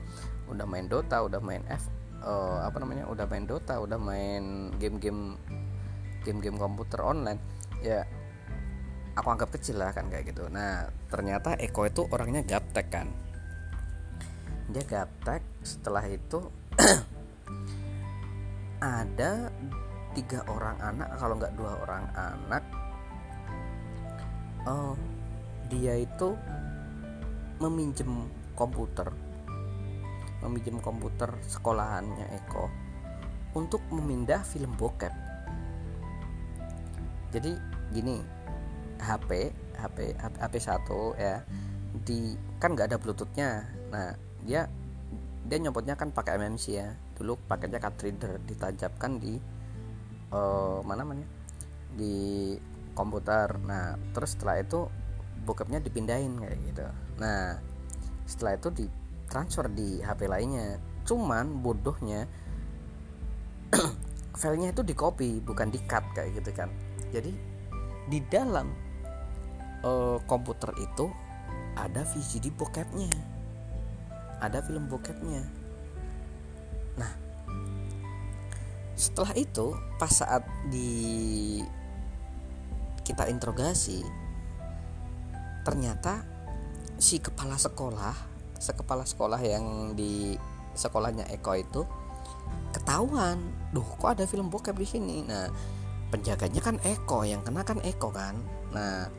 udah 0.51 0.65
main 0.69 0.85
Dota 0.85 1.23
udah 1.25 1.41
main 1.41 1.63
F 1.71 1.87
uh, 2.21 2.67
apa 2.67 2.77
namanya 2.83 3.07
udah 3.07 3.25
main 3.25 3.47
Dota 3.47 3.79
udah 3.79 3.95
main 3.97 4.75
game-game 4.77 5.39
game-game 6.23 6.59
komputer 6.59 6.99
online 7.03 7.39
ya 7.79 8.03
aku 9.13 9.27
anggap 9.29 9.49
kecil 9.53 9.79
lah 9.81 9.93
kan 9.93 10.09
kayak 10.09 10.33
gitu. 10.33 10.49
Nah 10.49 10.89
ternyata 11.11 11.53
Eko 11.57 11.85
itu 11.85 12.05
orangnya 12.09 12.41
gaptek 12.41 12.87
kan? 12.89 13.07
Dia 14.71 14.83
gaptek 14.87 15.43
setelah 15.61 16.03
itu 16.09 16.49
ada 18.83 19.47
tiga 20.11 20.43
orang 20.51 20.75
anak 20.83 21.15
kalau 21.15 21.39
nggak 21.39 21.55
dua 21.55 21.71
orang 21.87 22.05
anak 22.19 22.63
oh 24.67 24.99
dia 25.71 26.03
itu 26.03 26.35
meminjem 27.63 28.27
komputer 28.59 29.07
meminjem 30.43 30.83
komputer 30.83 31.31
sekolahannya 31.47 32.27
Eko 32.43 32.67
untuk 33.55 33.79
memindah 33.93 34.43
film 34.43 34.75
bokep. 34.75 35.13
Jadi 37.31 37.55
gini 37.95 38.21
HP 39.01 39.49
HP 39.79 39.97
HP 40.19 40.53
satu 40.59 41.15
ya 41.17 41.41
di 42.03 42.35
kan 42.59 42.75
nggak 42.75 42.93
ada 42.93 42.97
bluetoothnya. 42.99 43.65
Nah 43.89 44.13
dia 44.43 44.67
dia 45.43 45.57
nyopotnya 45.59 45.99
kan 45.99 46.15
pakai 46.15 46.39
MMC 46.39 46.65
ya. 46.71 46.95
Dulu 47.19 47.35
paketnya 47.47 47.79
card 47.83 47.99
reader 47.99 48.39
ditajapkan 48.47 49.19
di 49.19 49.35
uh, 50.31 50.79
mana 50.87 51.03
namanya? 51.03 51.27
Di 51.93 52.55
komputer. 52.95 53.59
Nah 53.59 53.99
terus 54.15 54.39
setelah 54.39 54.63
itu 54.63 54.87
bokepnya 55.43 55.83
dipindahin 55.83 56.39
kayak 56.39 56.57
gitu. 56.71 56.83
Nah 57.19 57.59
setelah 58.23 58.55
itu 58.55 58.69
di 58.71 58.85
transfer 59.27 59.67
di 59.67 59.99
HP 59.99 60.31
lainnya. 60.31 60.79
Cuman 61.03 61.59
bodohnya 61.59 62.23
filenya 64.39 64.71
itu 64.71 64.81
di 64.87 64.95
copy 64.95 65.43
bukan 65.43 65.67
di 65.67 65.79
cut 65.83 66.07
kayak 66.15 66.39
gitu 66.39 66.51
kan. 66.55 66.71
Jadi 67.11 67.31
di 68.07 68.19
dalam 68.31 68.71
uh, 69.83 70.17
komputer 70.23 70.71
itu 70.79 71.11
ada 71.73 72.05
VCD 72.05 72.53
bokepnya 72.53 73.32
ada 74.43 74.59
film 74.59 74.91
bokepnya. 74.91 75.47
Nah 76.99 77.11
setelah 78.93 79.31
itu 79.39 79.71
pas 79.95 80.11
saat 80.11 80.43
di 80.67 81.63
kita 83.07 83.31
interogasi 83.31 84.03
ternyata 85.63 86.23
si 86.99 87.19
kepala 87.23 87.55
sekolah 87.55 88.15
sekepala 88.59 89.03
sekolah 89.03 89.39
yang 89.43 89.97
di 89.97 90.35
sekolahnya 90.75 91.27
Eko 91.31 91.51
itu 91.55 91.81
ketahuan 92.71 93.39
duh 93.75 93.83
kok 93.83 94.19
ada 94.19 94.23
film 94.27 94.51
bokep 94.51 94.75
di 94.75 94.87
sini? 94.87 95.17
Nah 95.23 95.47
penjaganya 96.13 96.61
kan 96.61 96.77
Eko 96.83 97.25
yang 97.25 97.41
kena 97.41 97.65
kan 97.65 97.81
Eko 97.81 98.13
kan. 98.13 98.37
Nah 98.71 99.09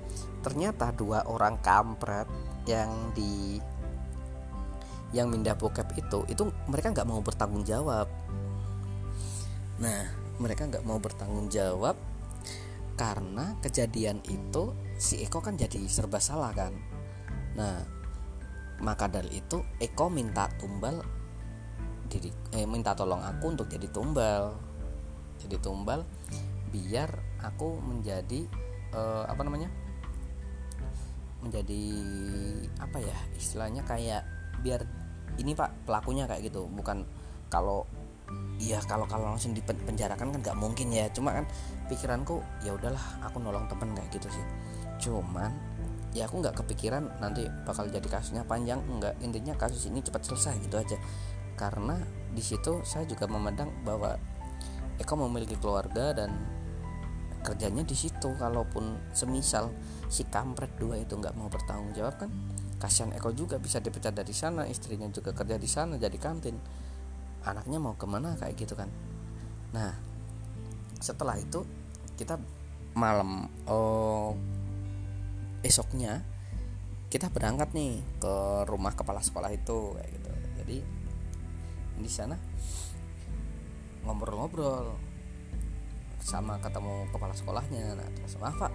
ternyata 0.41 0.93
dua 0.93 1.25
orang 1.27 1.59
kampret 1.61 2.29
yang 2.65 3.13
di 3.13 3.61
yang 5.15 5.31
mindah 5.31 5.55
bokep 5.55 5.95
itu 5.95 6.27
itu 6.27 6.43
mereka 6.67 6.91
nggak 6.91 7.07
mau 7.07 7.23
bertanggung 7.23 7.63
jawab. 7.63 8.11
Nah 9.79 10.03
mereka 10.43 10.67
nggak 10.67 10.83
mau 10.83 10.99
bertanggung 10.99 11.47
jawab 11.47 11.95
karena 12.99 13.55
kejadian 13.63 14.19
itu 14.27 14.75
si 14.99 15.23
Eko 15.23 15.39
kan 15.39 15.55
jadi 15.55 15.79
serba 15.87 16.19
salah 16.19 16.51
kan? 16.51 16.75
Nah 17.55 17.87
maka 18.83 19.07
dari 19.07 19.39
itu 19.39 19.63
Eko 19.79 20.11
minta 20.11 20.51
tumbal 20.59 20.99
diri 22.11 22.35
eh, 22.51 22.67
minta 22.67 22.99
tolong 22.99 23.23
aku 23.23 23.55
untuk 23.55 23.71
jadi 23.71 23.87
tumbal. 23.95 24.59
Jadi 25.39 25.63
tumbal 25.63 26.03
biar 26.75 27.39
aku 27.39 27.79
menjadi 27.79 28.51
eh, 28.91 29.25
apa 29.31 29.47
namanya? 29.47 29.71
Menjadi 31.39 31.83
apa 32.83 32.99
ya 32.99 33.19
istilahnya 33.39 33.87
kayak 33.87 34.27
biar 34.65 35.04
ini 35.39 35.53
pak 35.57 35.87
pelakunya 35.87 36.25
kayak 36.29 36.51
gitu. 36.51 36.67
Bukan 36.71 37.07
kalau 37.51 37.87
iya 38.59 38.81
kalau 38.87 39.05
kalau 39.05 39.35
langsung 39.35 39.53
dipenjarakan 39.53 40.35
kan 40.35 40.39
nggak 40.41 40.57
mungkin 40.59 40.91
ya. 40.91 41.11
Cuma 41.11 41.35
kan 41.35 41.45
pikiranku 41.91 42.41
ya 42.63 42.75
udahlah 42.75 43.03
aku 43.25 43.43
nolong 43.43 43.67
temen 43.67 43.95
kayak 43.95 44.11
gitu 44.15 44.29
sih. 44.31 44.45
Cuman 45.09 45.51
ya 46.15 46.31
aku 46.31 46.39
nggak 46.39 46.55
kepikiran 46.63 47.19
nanti 47.19 47.47
bakal 47.67 47.91
jadi 47.91 48.07
kasusnya 48.07 48.47
panjang. 48.47 48.81
Nggak 48.83 49.19
intinya 49.23 49.55
kasus 49.59 49.87
ini 49.91 50.01
cepat 50.03 50.23
selesai 50.27 50.59
gitu 50.63 50.77
aja. 50.79 50.99
Karena 51.55 51.99
di 52.35 52.43
situ 52.43 52.83
saya 52.83 53.07
juga 53.07 53.31
memandang 53.31 53.71
bahwa 53.87 54.19
Eko 54.95 55.19
memiliki 55.27 55.59
keluarga 55.59 56.15
dan 56.15 56.31
kerjanya 57.43 57.83
di 57.83 57.99
situ. 57.99 58.31
Kalaupun 58.39 59.11
semisal 59.11 59.75
si 60.07 60.23
kampret 60.27 60.71
dua 60.79 61.03
itu 61.03 61.19
nggak 61.19 61.35
mau 61.35 61.51
bertanggung 61.51 61.91
jawab 61.95 62.15
kan 62.19 62.31
kasihan 62.79 63.15
Eko 63.15 63.31
juga 63.33 63.57
bisa 63.57 63.79
dipecat 63.81 64.13
dari 64.13 64.35
sana 64.35 64.69
istrinya 64.69 65.09
juga 65.09 65.33
kerja 65.33 65.57
di 65.57 65.69
sana 65.69 65.95
jadi 65.97 66.19
kantin. 66.19 66.57
Anaknya 67.45 67.79
mau 67.81 67.95
ke 67.97 68.07
mana 68.09 68.37
kayak 68.37 68.55
gitu 68.57 68.75
kan. 68.77 68.89
Nah 69.73 69.93
setelah 71.01 71.37
itu 71.37 71.63
kita 72.17 72.41
malam 72.95 73.51
oh, 73.67 74.39
esoknya 75.61 76.23
kita 77.11 77.31
berangkat 77.31 77.71
nih 77.75 78.03
ke 78.19 78.35
rumah 78.67 78.95
kepala 78.95 79.23
sekolah 79.23 79.51
itu 79.55 79.95
kayak 79.95 80.11
gitu. 80.15 80.31
Jadi 80.63 80.77
di 81.95 82.11
sana 82.11 82.35
ngobrol-ngobrol 84.05 84.99
sama 86.25 86.57
ketemu 86.59 87.07
kepala 87.13 87.37
sekolahnya. 87.37 87.95
Nah 87.95 88.09
terus 88.17 88.35
maaf 88.41 88.57
pak. 88.57 88.73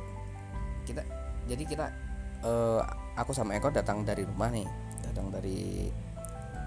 Kita 0.86 1.01
jadi 1.50 1.63
kita 1.65 1.86
uh, 2.46 2.82
aku 3.20 3.36
sama 3.36 3.60
Eko 3.60 3.68
datang 3.70 4.08
dari 4.08 4.24
rumah 4.24 4.48
nih 4.48 4.68
datang 5.04 5.28
dari 5.28 5.92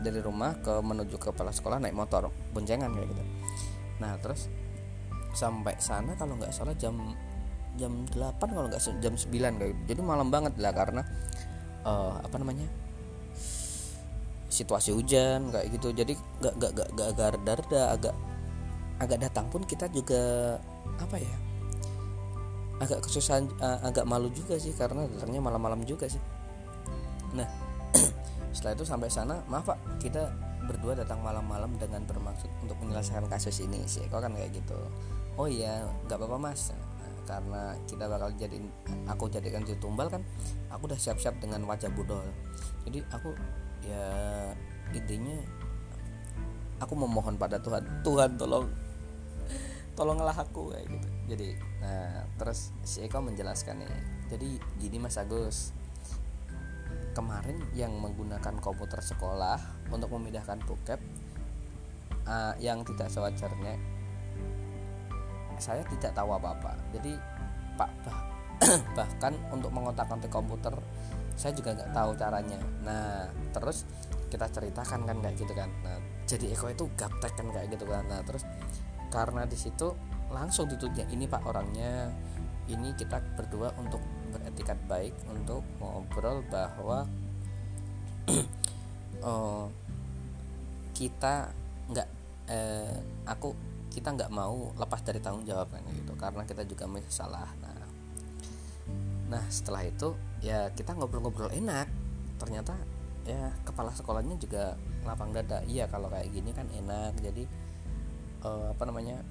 dari 0.02 0.20
rumah 0.20 0.58
ke 0.60 0.82
menuju 0.82 1.16
ke 1.16 1.32
kepala 1.32 1.54
sekolah 1.54 1.80
naik 1.80 1.96
motor 1.96 2.28
boncengan 2.52 2.92
kayak 2.92 3.08
gitu. 3.08 3.22
Nah 4.02 4.18
terus 4.20 4.50
sampai 5.32 5.78
sana 5.80 6.12
kalau 6.18 6.36
nggak 6.36 6.52
salah 6.52 6.76
jam 6.76 7.16
jam 7.80 8.04
8 8.12 8.36
kalau 8.36 8.68
nggak 8.68 8.82
jam 9.00 9.14
9 9.16 9.32
kayak 9.32 9.72
gitu. 9.72 9.82
jadi 9.88 10.00
malam 10.04 10.28
banget 10.28 10.52
lah 10.60 10.76
karena 10.76 11.00
uh, 11.88 12.20
apa 12.20 12.36
namanya 12.36 12.68
situasi 14.52 14.92
hujan 14.92 15.48
kayak 15.48 15.72
gitu. 15.72 15.88
Jadi 15.96 16.12
nggak 16.42 16.54
nggak 16.60 16.88
nggak 16.92 17.08
agak 17.16 17.28
reda 17.32 17.82
agak 17.96 18.14
agak 19.00 19.18
datang 19.24 19.46
pun 19.48 19.64
kita 19.64 19.88
juga 19.88 20.58
apa 21.00 21.16
ya 21.16 21.34
agak 22.82 23.06
kesusahan 23.06 23.46
uh, 23.62 23.78
agak 23.86 24.02
malu 24.02 24.28
juga 24.34 24.58
sih 24.58 24.74
karena 24.74 25.06
datangnya 25.06 25.38
malam-malam 25.38 25.86
juga 25.86 26.10
sih 26.10 26.18
nah 27.32 27.48
setelah 28.56 28.76
itu 28.76 28.84
sampai 28.84 29.08
sana 29.08 29.40
maaf 29.48 29.68
pak 29.68 29.78
kita 30.00 30.32
berdua 30.66 30.94
datang 30.94 31.18
malam-malam 31.20 31.74
dengan 31.78 32.06
bermaksud 32.06 32.48
untuk 32.62 32.78
menyelesaikan 32.82 33.26
kasus 33.26 33.58
ini 33.62 33.82
sih 33.90 34.06
kok 34.06 34.22
kan 34.22 34.32
kayak 34.34 34.54
gitu. 34.54 34.78
Oh 35.34 35.50
iya 35.50 35.86
nggak 36.06 36.18
apa-apa 36.18 36.38
mas. 36.38 36.70
Nah, 36.70 37.12
karena 37.26 37.62
kita 37.86 38.06
bakal 38.06 38.30
jadiin 38.38 38.70
aku 39.10 39.26
jadikan 39.30 39.66
si 39.66 39.74
tumbal 39.78 40.06
kan 40.06 40.22
aku 40.70 40.86
udah 40.90 40.98
siap-siap 40.98 41.42
dengan 41.42 41.66
wajah 41.66 41.90
budol. 41.90 42.22
Jadi 42.86 43.02
aku 43.10 43.34
ya 43.82 44.06
intinya 44.94 45.34
aku 46.78 46.94
memohon 46.94 47.34
pada 47.34 47.58
Tuhan 47.58 47.82
Tuhan 48.06 48.38
tolong 48.38 48.70
tolonglah 49.98 50.34
aku 50.34 50.70
kayak 50.70 50.86
gitu. 50.86 51.08
Jadi 51.34 51.48
nah 51.82 52.22
terus 52.38 52.70
si 52.86 53.02
Eko 53.02 53.18
menjelaskan 53.18 53.82
nih 53.82 53.90
jadi 54.30 54.48
gini 54.78 54.96
Mas 55.02 55.18
Agus 55.18 55.74
kemarin 57.12 57.60
yang 57.76 57.92
menggunakan 57.96 58.58
komputer 58.58 59.00
sekolah 59.04 59.88
untuk 59.92 60.12
memindahkan 60.12 60.60
bokep 60.64 61.00
uh, 62.26 62.54
yang 62.58 62.82
tidak 62.82 63.08
sewajarnya 63.12 64.02
saya 65.62 65.86
tidak 65.86 66.10
tahu 66.10 66.34
apa-apa. 66.34 66.74
Jadi 66.90 67.14
pak 67.78 67.90
bah, 68.02 68.18
bahkan 68.98 69.38
untuk 69.54 69.70
mengotak-atik 69.70 70.26
komputer 70.26 70.74
saya 71.38 71.54
juga 71.54 71.78
nggak 71.78 71.94
tahu 71.94 72.10
caranya. 72.18 72.58
Nah 72.82 73.30
terus 73.54 73.86
kita 74.26 74.50
ceritakan 74.50 75.06
kan 75.06 75.16
kayak 75.22 75.36
gitu 75.38 75.54
kan. 75.54 75.70
Nah 75.86 76.02
jadi 76.26 76.50
Eko 76.50 76.66
itu 76.74 76.90
gaptek 76.98 77.38
kan 77.38 77.46
kayak 77.54 77.70
gitu 77.70 77.86
kan. 77.86 78.02
Nah 78.10 78.20
terus 78.26 78.42
karena 79.14 79.46
di 79.46 79.54
situ 79.54 79.94
langsung 80.34 80.66
ditulisnya 80.66 81.06
ini 81.14 81.30
pak 81.30 81.46
orangnya. 81.46 82.10
Ini 82.62 82.94
kita 82.94 83.18
berdua 83.34 83.74
untuk 83.78 83.98
beretikat 84.52 84.78
baik 84.84 85.16
untuk 85.32 85.64
ngobrol 85.80 86.44
bahwa 86.52 87.08
uh, 89.24 89.66
kita 90.98 91.48
nggak 91.88 92.08
eh, 92.52 93.00
aku 93.24 93.56
kita 93.88 94.12
nggak 94.12 94.28
mau 94.28 94.76
lepas 94.76 95.00
dari 95.00 95.24
tanggung 95.24 95.48
jawab 95.48 95.72
kan 95.72 95.80
gitu 95.88 96.12
karena 96.20 96.44
kita 96.44 96.68
juga 96.68 96.84
masih 96.84 97.08
salah 97.08 97.48
nah 97.64 97.82
nah 99.32 99.40
setelah 99.48 99.88
itu 99.88 100.12
ya 100.44 100.68
kita 100.76 100.92
ngobrol-ngobrol 100.92 101.48
enak. 101.48 101.88
Ternyata 102.36 102.76
ya 103.24 103.54
kepala 103.64 103.94
sekolahnya 103.94 104.36
juga 104.36 104.76
lapang 105.08 105.32
dada. 105.32 105.64
Iya 105.64 105.88
kalau 105.88 106.12
kayak 106.12 106.28
gini 106.28 106.52
kan 106.52 106.68
enak. 106.68 107.16
Jadi 107.22 107.48
uh, 108.44 108.76
apa 108.76 108.82
namanya 108.84 109.24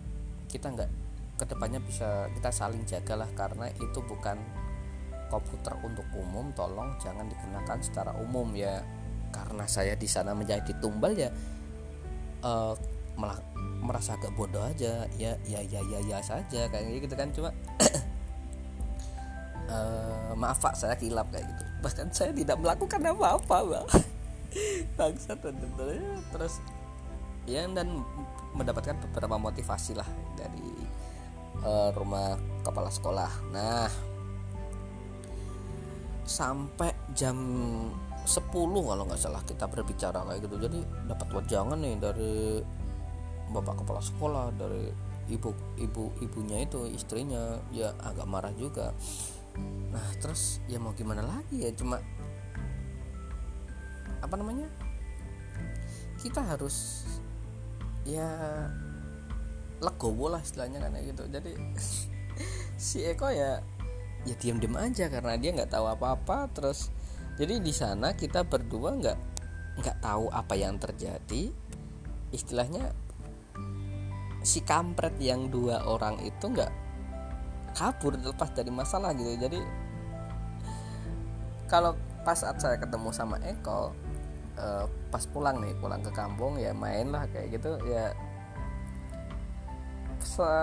kita 0.50 0.74
nggak 0.74 0.90
ke 1.38 1.46
depannya 1.46 1.78
bisa 1.86 2.34
kita 2.34 2.50
saling 2.50 2.82
jagalah 2.90 3.30
karena 3.38 3.70
itu 3.78 4.00
bukan 4.10 4.42
komputer 5.32 5.72
untuk 5.80 6.04
umum 6.12 6.52
tolong 6.52 6.92
jangan 7.00 7.24
digunakan 7.32 7.80
secara 7.80 8.12
umum 8.20 8.52
ya. 8.52 8.84
Karena 9.32 9.64
saya 9.64 9.96
di 9.96 10.12
sana 10.12 10.36
menjadi 10.36 10.76
tumbal 10.84 11.16
ya 11.16 11.32
uh, 12.44 12.76
malah 13.16 13.40
merasa 13.80 14.20
agak 14.20 14.36
bodoh 14.36 14.60
aja. 14.60 15.08
Ya 15.16 15.40
ya 15.48 15.64
ya 15.64 15.80
ya 15.80 16.00
ya 16.04 16.20
saja 16.20 16.68
kayak 16.68 17.08
gitu 17.08 17.16
kan. 17.16 17.32
Cuma 17.32 17.56
uh, 19.72 20.36
maaf 20.42 20.60
pak 20.60 20.76
saya 20.76 21.00
kilap 21.00 21.32
kayak 21.32 21.48
gitu. 21.48 21.64
Bahkan 21.80 22.12
saya 22.12 22.36
tidak 22.36 22.60
melakukan 22.60 23.00
apa-apa 23.00 23.58
bang 23.64 23.88
bangsat 25.00 25.40
terus 26.36 26.60
ya 27.48 27.64
dan 27.72 28.04
mendapatkan 28.52 29.00
beberapa 29.08 29.40
motivasi 29.40 29.96
lah 29.96 30.08
dari 30.36 30.76
uh, 31.64 31.90
rumah 31.96 32.36
kepala 32.62 32.92
sekolah. 32.92 33.32
Nah 33.56 34.11
sampai 36.32 36.96
jam 37.12 37.36
10 38.24 38.48
kalau 38.56 39.04
nggak 39.04 39.20
salah 39.20 39.44
kita 39.44 39.68
berbicara 39.68 40.24
kayak 40.24 40.48
gitu. 40.48 40.56
Jadi 40.56 40.80
dapat 41.12 41.28
wajangan 41.36 41.80
nih 41.84 41.96
dari 42.00 42.36
bapak 43.52 43.84
kepala 43.84 44.00
sekolah 44.00 44.56
dari 44.56 44.88
ibu 45.28 45.52
ibu 45.76 46.16
ibunya 46.24 46.64
itu 46.64 46.88
istrinya 46.88 47.60
ya 47.76 47.92
agak 48.00 48.28
marah 48.32 48.56
juga. 48.56 48.96
Nah 49.92 50.08
terus 50.24 50.64
ya 50.72 50.80
mau 50.80 50.96
gimana 50.96 51.28
lagi 51.28 51.68
ya? 51.68 51.72
Cuma 51.76 52.00
apa 54.24 54.36
namanya? 54.40 54.72
Kita 56.22 56.40
harus 56.46 57.04
ya 58.08 58.30
legowo 59.82 60.32
lah 60.32 60.40
istilahnya 60.40 60.80
kan 60.80 60.96
gitu. 61.02 61.28
Jadi 61.28 61.52
si 62.82 63.04
Eko 63.04 63.28
ya 63.34 63.60
ya 64.28 64.36
diam-diam 64.38 64.78
aja 64.78 65.10
karena 65.10 65.38
dia 65.38 65.52
nggak 65.54 65.72
tahu 65.72 65.86
apa-apa. 65.90 66.50
Terus 66.54 66.90
jadi 67.40 67.58
di 67.58 67.74
sana 67.74 68.14
kita 68.14 68.46
berdua 68.46 68.98
nggak 68.98 69.20
nggak 69.82 69.98
tahu 70.04 70.30
apa 70.30 70.54
yang 70.58 70.78
terjadi. 70.78 71.54
Istilahnya 72.32 72.94
si 74.42 74.64
kampret 74.66 75.18
yang 75.22 75.50
dua 75.54 75.86
orang 75.86 76.18
itu 76.26 76.46
nggak 76.50 76.72
kabur 77.78 78.18
lepas 78.20 78.52
dari 78.54 78.72
masalah 78.74 79.14
gitu. 79.16 79.48
Jadi 79.48 79.60
kalau 81.72 81.96
pas 82.22 82.38
saat 82.38 82.60
saya 82.62 82.78
ketemu 82.78 83.10
sama 83.10 83.40
Eko 83.42 83.96
uh, 84.60 84.86
pas 85.10 85.24
pulang 85.30 85.58
nih 85.64 85.74
pulang 85.80 86.02
ke 86.04 86.12
kampung 86.14 86.60
ya 86.60 86.76
main 86.76 87.10
lah 87.10 87.26
kayak 87.30 87.58
gitu 87.58 87.80
ya 87.90 88.14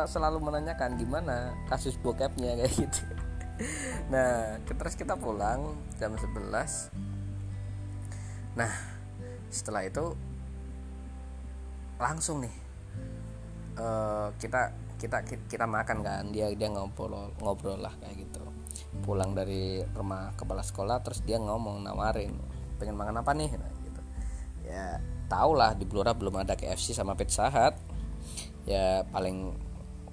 selalu 0.07 0.39
menanyakan 0.39 0.95
gimana 0.95 1.51
kasus 1.67 1.99
bokepnya 1.99 2.55
kayak 2.63 2.73
gitu 2.87 3.03
nah 4.13 4.59
terus 4.63 4.95
kita 4.95 5.19
pulang 5.19 5.75
jam 5.99 6.15
11 6.15 6.95
nah 8.59 8.73
setelah 9.49 9.83
itu 9.87 10.15
langsung 11.99 12.47
nih 12.47 12.55
uh, 13.79 14.29
kita 14.39 14.75
kita 14.99 15.23
kita 15.47 15.65
makan 15.65 16.03
kan 16.03 16.25
dia 16.35 16.51
dia 16.51 16.69
ngobrol 16.69 17.31
ngobrol 17.39 17.79
lah 17.79 17.95
kayak 18.03 18.27
gitu. 18.27 18.43
Pulang 19.07 19.33
dari 19.33 19.81
rumah 19.95 20.35
kepala 20.35 20.61
sekolah 20.67 21.01
terus 21.07 21.23
dia 21.23 21.39
ngomong 21.39 21.87
nawarin 21.87 22.35
pengen 22.83 22.99
makan 22.99 23.23
apa 23.23 23.31
nih? 23.35 23.51
Nah, 23.55 23.71
gitu. 23.87 24.03
Ya 24.67 24.99
tau 25.31 25.55
lah 25.55 25.79
di 25.79 25.87
Blora 25.87 26.13
belum 26.13 26.43
ada 26.43 26.59
KFC 26.59 26.99
sama 26.99 27.15
Pizza 27.15 27.47
Hut. 27.47 27.79
Ya 28.67 29.07
paling 29.15 29.55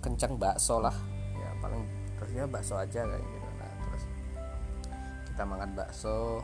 kencang 0.05 0.37
bakso 0.37 0.77
lah. 0.77 0.93
Ya 1.33 1.49
paling 1.57 1.81
terus 2.21 2.31
ya 2.37 2.45
bakso 2.45 2.77
aja 2.77 3.09
kayak 3.09 3.25
kita 5.35 5.43
makan 5.43 5.75
bakso. 5.75 6.39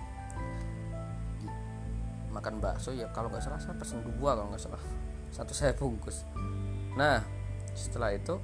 Makan 2.35 2.59
bakso 2.59 2.91
ya 2.91 3.07
kalau 3.15 3.31
nggak 3.31 3.39
salah 3.39 3.55
saya 3.63 3.79
pesen 3.79 4.03
dua 4.03 4.35
kalau 4.35 4.51
nggak 4.51 4.59
salah. 4.67 4.83
Satu 5.31 5.55
saya 5.55 5.71
bungkus. 5.71 6.27
Nah 6.99 7.23
setelah 7.71 8.11
itu 8.11 8.35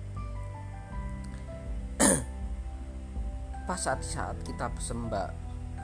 pas 3.67 3.75
saat 3.75 3.99
saat 4.07 4.39
kita 4.47 4.71
pesen 4.71 5.12
mbak 5.12 5.36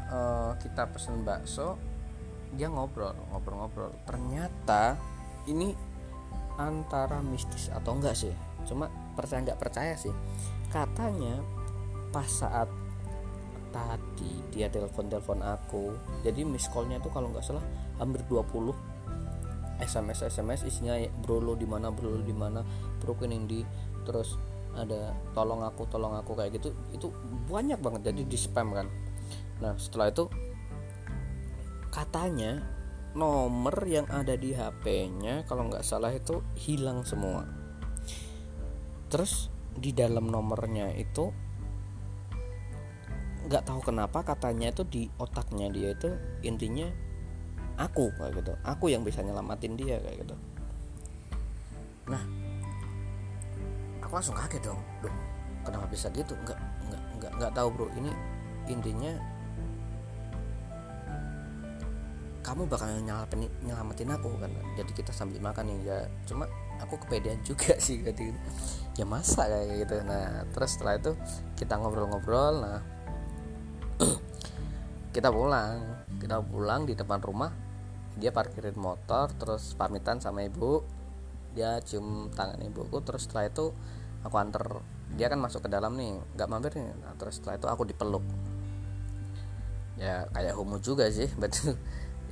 uh, 0.08 0.56
kita 0.64 0.88
pesen 0.88 1.28
bakso 1.28 1.76
dia 2.56 2.72
ngobrol 2.72 3.12
ngobrol-ngobrol. 3.36 3.92
Ternyata 4.08 4.96
ini 5.52 5.76
antara 6.56 7.20
mistis 7.20 7.68
atau 7.68 8.00
enggak 8.00 8.16
sih? 8.16 8.32
Cuma 8.64 8.88
percaya 9.12 9.44
nggak 9.44 9.60
percaya 9.60 10.00
sih. 10.00 10.16
Katanya 10.72 11.44
pas 12.16 12.32
saat 12.32 12.83
tadi 13.74 14.32
dia 14.54 14.70
telepon 14.70 15.10
telepon 15.10 15.42
aku. 15.42 15.98
Jadi 16.22 16.46
miss 16.46 16.70
callnya 16.70 17.02
itu 17.02 17.10
kalau 17.10 17.34
nggak 17.34 17.44
salah 17.44 17.66
hampir 17.98 18.22
20 18.30 18.72
SMS 19.82 20.30
SMS 20.30 20.64
isinya 20.64 20.96
bro 21.26 21.42
lo 21.42 21.58
di 21.58 21.66
mana 21.66 21.90
bro 21.90 22.14
lo 22.14 22.22
di 22.24 22.32
mana 22.32 22.62
bro 23.02 23.18
di 23.20 23.66
terus 24.06 24.38
ada 24.74 25.14
tolong 25.34 25.62
aku 25.62 25.86
tolong 25.86 26.18
aku 26.18 26.34
kayak 26.34 26.58
gitu 26.58 26.74
itu 26.94 27.10
banyak 27.50 27.78
banget 27.82 28.14
jadi 28.14 28.22
di 28.24 28.38
spam 28.38 28.72
kan. 28.72 28.88
Nah 29.60 29.74
setelah 29.76 30.14
itu 30.14 30.30
katanya 31.94 32.62
nomor 33.14 33.86
yang 33.86 34.10
ada 34.10 34.34
di 34.34 34.58
HP-nya 34.58 35.46
kalau 35.46 35.70
nggak 35.70 35.86
salah 35.86 36.10
itu 36.10 36.42
hilang 36.58 37.06
semua. 37.06 37.46
Terus 39.14 39.54
di 39.74 39.94
dalam 39.94 40.30
nomornya 40.30 40.90
itu 40.98 41.30
nggak 43.44 43.64
tahu 43.68 43.80
kenapa 43.84 44.24
katanya 44.24 44.72
itu 44.72 44.84
di 44.88 45.04
otaknya 45.20 45.68
dia 45.68 45.92
itu 45.92 46.10
intinya 46.48 46.88
aku 47.76 48.14
kayak 48.16 48.40
gitu. 48.40 48.54
Aku 48.64 48.88
yang 48.88 49.04
bisa 49.04 49.20
nyelamatin 49.20 49.76
dia 49.76 50.00
kayak 50.00 50.24
gitu. 50.24 50.36
Nah 52.08 52.24
aku 54.00 54.14
langsung 54.16 54.38
kaget 54.38 54.64
dong. 54.64 54.80
Dong 55.04 55.18
kenapa 55.64 55.86
bisa 55.92 56.08
gitu? 56.12 56.36
Nggak 56.44 56.60
nggak 56.60 57.02
nggak 57.20 57.32
nggak 57.40 57.52
tahu 57.56 57.68
bro. 57.74 57.88
Ini 57.98 58.12
intinya 58.72 59.12
kamu 62.44 62.68
bakal 62.68 62.92
nyelamatin 63.00 63.48
nyelamatin 63.64 64.10
aku 64.12 64.30
kan? 64.40 64.52
Jadi 64.76 64.92
kita 64.96 65.12
sambil 65.12 65.40
makan 65.44 65.68
nih 65.68 65.78
ya. 65.84 65.98
Cuma 66.28 66.48
aku 66.80 67.00
kepedean 67.08 67.40
juga 67.48 67.76
sih 67.80 68.04
gitu 68.04 68.32
ya 68.94 69.04
masa 69.08 69.48
kayak 69.50 69.88
gitu. 69.88 69.96
Nah 70.06 70.48
terus 70.52 70.78
setelah 70.78 70.96
itu 71.00 71.12
kita 71.60 71.80
ngobrol-ngobrol. 71.80 72.64
Nah 72.64 72.93
kita 75.16 75.30
pulang 75.30 76.06
kita 76.20 76.42
pulang 76.42 76.88
di 76.88 76.94
depan 76.94 77.20
rumah 77.20 77.52
dia 78.18 78.30
parkirin 78.30 78.78
motor 78.78 79.34
terus 79.36 79.74
pamitan 79.74 80.22
sama 80.22 80.46
ibu 80.46 80.86
dia 81.54 81.82
cium 81.86 82.30
tangan 82.34 82.62
ibuku 82.66 83.02
terus 83.06 83.26
setelah 83.30 83.50
itu 83.50 83.66
aku 84.26 84.36
anter 84.40 84.82
dia 85.14 85.30
kan 85.30 85.38
masuk 85.38 85.66
ke 85.66 85.70
dalam 85.70 85.94
nih 85.94 86.18
nggak 86.34 86.50
mampir 86.50 86.72
nih. 86.74 86.90
Nah, 86.98 87.14
terus 87.20 87.38
setelah 87.38 87.62
itu 87.62 87.68
aku 87.70 87.84
dipeluk. 87.86 88.26
Ya 90.00 90.26
kayak 90.34 90.58
homo 90.58 90.82
juga 90.82 91.06
sih 91.14 91.30
betul. 91.42 91.78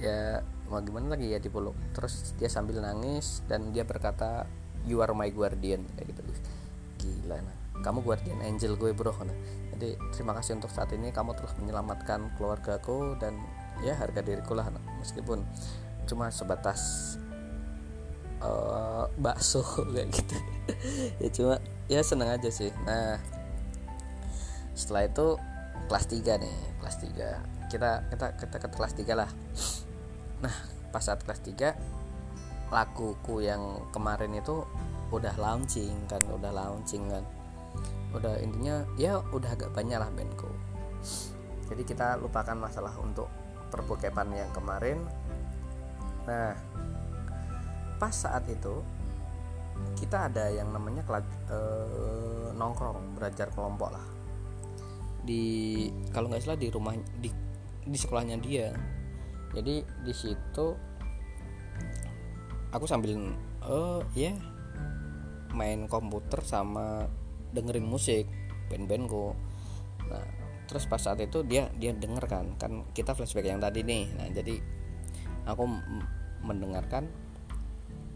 Ya 0.01 0.41
mau 0.65 0.81
gimana 0.81 1.13
lagi 1.13 1.29
ya 1.29 1.37
dipeluk. 1.37 1.77
Terus 1.93 2.33
dia 2.41 2.49
sambil 2.49 2.81
nangis 2.81 3.45
dan 3.45 3.69
dia 3.69 3.85
berkata 3.85 4.49
you 4.89 4.97
are 5.05 5.13
my 5.13 5.29
guardian 5.29 5.85
kayak 5.93 6.09
gitu. 6.09 6.21
Gila 6.97 7.37
nah 7.37 7.60
kamu 7.81 8.05
guardian 8.05 8.39
angel 8.41 8.77
gue 8.77 8.93
bro. 8.93 9.13
Nah 9.25 9.35
jadi 9.75 9.97
terima 10.13 10.37
kasih 10.37 10.61
untuk 10.61 10.69
saat 10.69 10.93
ini 10.93 11.09
kamu 11.09 11.33
telah 11.33 11.53
menyelamatkan 11.57 12.33
keluargaku 12.37 13.17
dan 13.17 13.37
ya 13.81 13.97
harga 13.97 14.21
diriku 14.21 14.53
lah 14.53 14.69
nah. 14.69 14.81
meskipun 15.01 15.41
cuma 16.05 16.29
sebatas 16.29 17.15
uh, 18.41 19.09
bakso 19.17 19.65
kayak 19.93 20.07
gitu. 20.13 20.35
Ya 21.19 21.29
cuma 21.33 21.55
ya 21.89 22.01
seneng 22.05 22.29
aja 22.29 22.49
sih. 22.53 22.69
Nah 22.85 23.17
setelah 24.77 25.09
itu 25.09 25.35
kelas 25.89 26.05
3 26.07 26.41
nih 26.41 26.57
kelas 26.79 26.95
3 27.03 27.69
kita 27.73 27.89
kita 28.13 28.27
kita 28.39 28.57
ke 28.61 28.67
kelas 28.69 28.93
3 28.95 29.17
lah. 29.17 29.29
Nah 30.45 30.55
pas 30.93 31.01
saat 31.01 31.23
kelas 31.25 31.41
3 31.43 32.71
laguku 32.71 33.43
yang 33.43 33.91
kemarin 33.91 34.31
itu 34.31 34.63
udah 35.11 35.35
launching 35.35 36.07
kan 36.07 36.23
udah 36.31 36.55
launching 36.55 37.03
kan 37.11 37.23
udah 38.11 38.39
intinya 38.43 38.83
ya 38.99 39.23
udah 39.31 39.55
agak 39.55 39.71
banyak 39.71 39.95
lah 39.95 40.11
bandku 40.11 40.51
jadi 41.71 41.87
kita 41.87 42.19
lupakan 42.19 42.59
masalah 42.59 42.91
untuk 42.99 43.31
perbukepan 43.71 44.27
yang 44.35 44.51
kemarin. 44.51 44.99
Nah 46.27 46.51
pas 47.95 48.11
saat 48.11 48.43
itu 48.51 48.83
kita 49.95 50.27
ada 50.27 50.51
yang 50.51 50.67
namanya 50.75 51.07
uh, 51.07 52.51
nongkrong 52.51 53.15
belajar 53.15 53.47
kelompok 53.55 53.95
lah. 53.95 54.05
Di 55.23 55.87
kalau 56.11 56.27
nggak 56.27 56.43
salah 56.43 56.59
di 56.59 56.67
rumah 56.67 56.91
di 57.23 57.31
di 57.87 57.97
sekolahnya 57.97 58.35
dia. 58.43 58.75
Jadi 59.55 59.79
di 60.03 60.11
situ 60.11 60.75
aku 62.75 62.83
sambil 62.83 63.15
oh 63.63 64.03
ya 64.11 64.31
yeah, 64.31 64.35
main 65.55 65.87
komputer 65.87 66.43
sama 66.43 67.07
dengerin 67.51 67.85
musik 67.85 68.27
band-bandku. 68.71 69.35
Nah 70.07 70.25
terus 70.71 70.87
pas 70.87 71.03
saat 71.03 71.19
itu 71.19 71.43
dia 71.43 71.67
dia 71.75 71.91
denger 71.91 72.23
kan 72.31 72.55
kan 72.55 72.87
kita 72.95 73.11
flashback 73.11 73.47
yang 73.51 73.59
tadi 73.59 73.83
nih. 73.83 74.07
Nah 74.15 74.27
jadi 74.31 74.55
aku 75.43 75.67
mendengarkan 76.47 77.11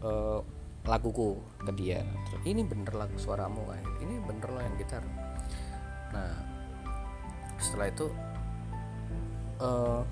uh, 0.00 0.40
laguku 0.86 1.36
ke 1.60 1.72
dia. 1.76 2.00
Terus, 2.30 2.42
ini 2.48 2.64
bener 2.64 2.96
lagu 2.96 3.18
suaramu 3.20 3.68
kan 3.68 3.84
ini 4.00 4.16
bener 4.24 4.48
loh 4.48 4.62
yang 4.64 4.74
gitar. 4.80 5.04
Nah 6.16 6.32
setelah 7.60 7.92
itu 7.92 8.06
uh, 9.60 10.02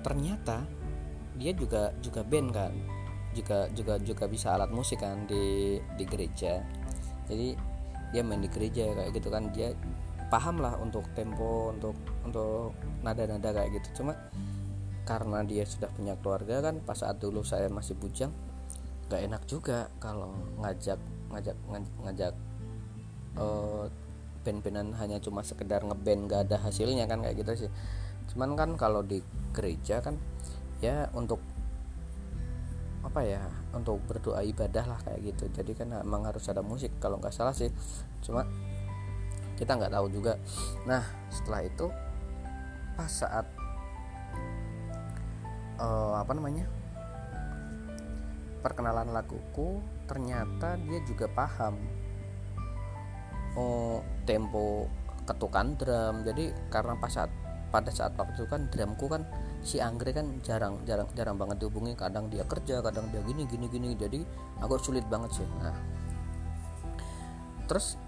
ternyata 0.00 0.64
dia 1.36 1.52
juga 1.52 1.92
juga 2.00 2.24
band 2.24 2.48
kan. 2.56 2.72
Juga 3.36 3.68
juga 3.76 4.00
juga 4.00 4.24
bisa 4.24 4.56
alat 4.56 4.72
musik 4.72 5.04
kan 5.04 5.28
di 5.28 5.76
di 5.76 6.04
gereja. 6.08 6.64
Jadi 7.28 7.67
dia 8.10 8.22
main 8.24 8.40
di 8.40 8.50
gereja 8.50 8.88
kayak 8.92 9.10
gitu 9.16 9.28
kan. 9.28 9.50
Dia 9.52 9.72
paham 10.28 10.60
lah 10.60 10.76
untuk 10.76 11.08
tempo 11.16 11.72
untuk 11.72 11.96
untuk 12.24 12.76
nada-nada 13.00 13.52
kayak 13.52 13.80
gitu. 13.80 14.02
Cuma 14.02 14.16
karena 15.08 15.40
dia 15.40 15.64
sudah 15.64 15.88
punya 15.88 16.20
keluarga 16.20 16.60
kan 16.60 16.84
pas 16.84 17.00
saat 17.00 17.16
dulu 17.16 17.40
saya 17.40 17.72
masih 17.72 17.96
bujang 17.96 18.28
gak 19.08 19.24
enak 19.24 19.40
juga 19.48 19.88
kalau 19.96 20.36
ngajak 20.60 21.00
ngajak 21.32 21.56
ngajak 22.04 22.36
uh, 23.40 23.88
band-bandan 24.44 24.92
hanya 25.00 25.16
cuma 25.16 25.40
sekedar 25.40 25.80
ngeband 25.80 26.28
gak 26.28 26.52
ada 26.52 26.60
hasilnya 26.60 27.08
kan 27.08 27.24
kayak 27.24 27.40
gitu 27.40 27.64
sih. 27.64 27.70
Cuman 28.28 28.52
kan 28.52 28.76
kalau 28.76 29.00
di 29.00 29.24
gereja 29.56 30.04
kan 30.04 30.20
ya 30.84 31.08
untuk 31.16 31.40
apa 33.08 33.24
ya 33.24 33.40
untuk 33.72 34.04
berdoa 34.04 34.44
ibadah 34.44 34.84
lah 34.84 35.00
kayak 35.00 35.32
gitu. 35.32 35.48
Jadi 35.48 35.72
kan 35.72 35.88
emang 35.96 36.28
harus 36.28 36.44
ada 36.52 36.60
musik 36.60 36.92
kalau 37.00 37.16
nggak 37.16 37.32
salah 37.32 37.56
sih. 37.56 37.72
Cuma 38.20 38.44
kita 39.56 39.74
nggak 39.74 39.90
tahu 39.96 40.06
juga. 40.12 40.36
Nah 40.84 41.02
setelah 41.32 41.64
itu 41.64 41.88
pas 42.94 43.08
saat 43.08 43.48
uh, 45.80 46.20
apa 46.20 46.32
namanya 46.36 46.68
perkenalan 48.60 49.08
laguku 49.08 49.80
ternyata 50.04 50.76
dia 50.76 51.00
juga 51.08 51.32
paham. 51.32 51.80
Oh 53.56 54.04
tempo 54.28 54.84
ketukan 55.24 55.80
drum. 55.80 56.28
Jadi 56.28 56.52
karena 56.68 56.92
pas 57.00 57.08
saat 57.08 57.32
pada 57.72 57.88
saat 57.88 58.12
waktu 58.16 58.36
itu 58.36 58.48
kan 58.48 58.68
drumku 58.68 59.08
kan 59.08 59.24
si 59.62 59.82
Anggrek 59.82 60.16
kan 60.16 60.26
jarang 60.40 60.80
jarang 60.86 61.08
jarang 61.14 61.36
banget 61.36 61.62
dihubungi. 61.62 61.94
Kadang 61.98 62.30
dia 62.30 62.44
kerja 62.46 62.80
kadang 62.82 63.10
dia 63.10 63.22
gini 63.26 63.44
gini 63.44 63.66
gini. 63.66 63.94
Jadi 63.98 64.22
aku 64.62 64.78
sulit 64.78 65.04
banget 65.06 65.42
sih. 65.42 65.48
Nah. 65.62 65.76
Terus 67.68 68.00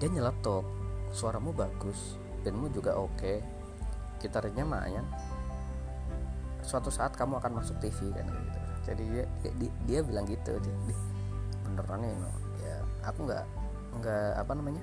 dia 0.00 0.08
nyeletuk 0.08 0.64
suaramu 1.12 1.54
bagus 1.54 2.18
bandmu 2.42 2.66
juga 2.74 2.98
oke. 2.98 3.14
Okay, 3.16 3.36
gitarnya 4.18 4.66
mayan 4.66 5.06
suatu 6.62 6.90
saat 6.90 7.14
kamu 7.18 7.42
akan 7.42 7.62
masuk 7.62 7.78
TV 7.82 8.10
kan 8.14 8.26
gitu. 8.26 8.60
Jadi 8.82 9.02
dia 9.10 9.24
dia, 9.58 9.70
dia 9.86 10.00
bilang 10.02 10.26
gitu. 10.26 10.58
Dia, 10.58 10.74
beneran 11.66 12.02
no. 12.02 12.30
ya 12.62 12.76
aku 13.06 13.26
nggak 13.26 13.44
nggak 14.02 14.30
apa 14.38 14.52
namanya? 14.54 14.82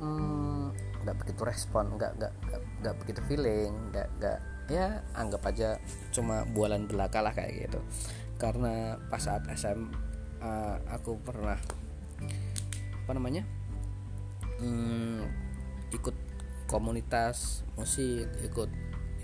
Hmm, 0.00 0.74
nggak 1.04 1.16
begitu 1.20 1.40
respon 1.44 2.00
nggak 2.00 2.16
nggak 2.16 2.32
nggak 2.80 2.94
begitu 3.04 3.20
feeling 3.28 3.72
nggak 3.92 4.08
nggak 4.18 4.38
ya 4.72 5.04
anggap 5.12 5.44
aja 5.52 5.76
cuma 6.08 6.48
bualan 6.48 6.88
belaka 6.88 7.20
lah 7.20 7.36
kayak 7.36 7.68
gitu. 7.68 7.80
Karena 8.40 8.96
pas 9.12 9.20
saat 9.20 9.44
SM 9.46 9.92
uh, 10.40 10.76
aku 10.88 11.20
pernah 11.20 11.56
apa 13.04 13.12
namanya 13.12 13.44
hmm, 14.64 15.20
ikut 15.92 16.16
komunitas 16.64 17.60
musik 17.76 18.24
ikut 18.40 18.72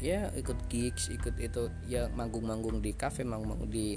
ya 0.00 0.28
ikut 0.36 0.68
gigs 0.68 1.08
ikut 1.08 1.36
itu 1.40 1.72
ya 1.88 2.12
manggung-manggung 2.12 2.84
di 2.84 2.92
kafe 2.92 3.24
manggung 3.24 3.68
di 3.68 3.96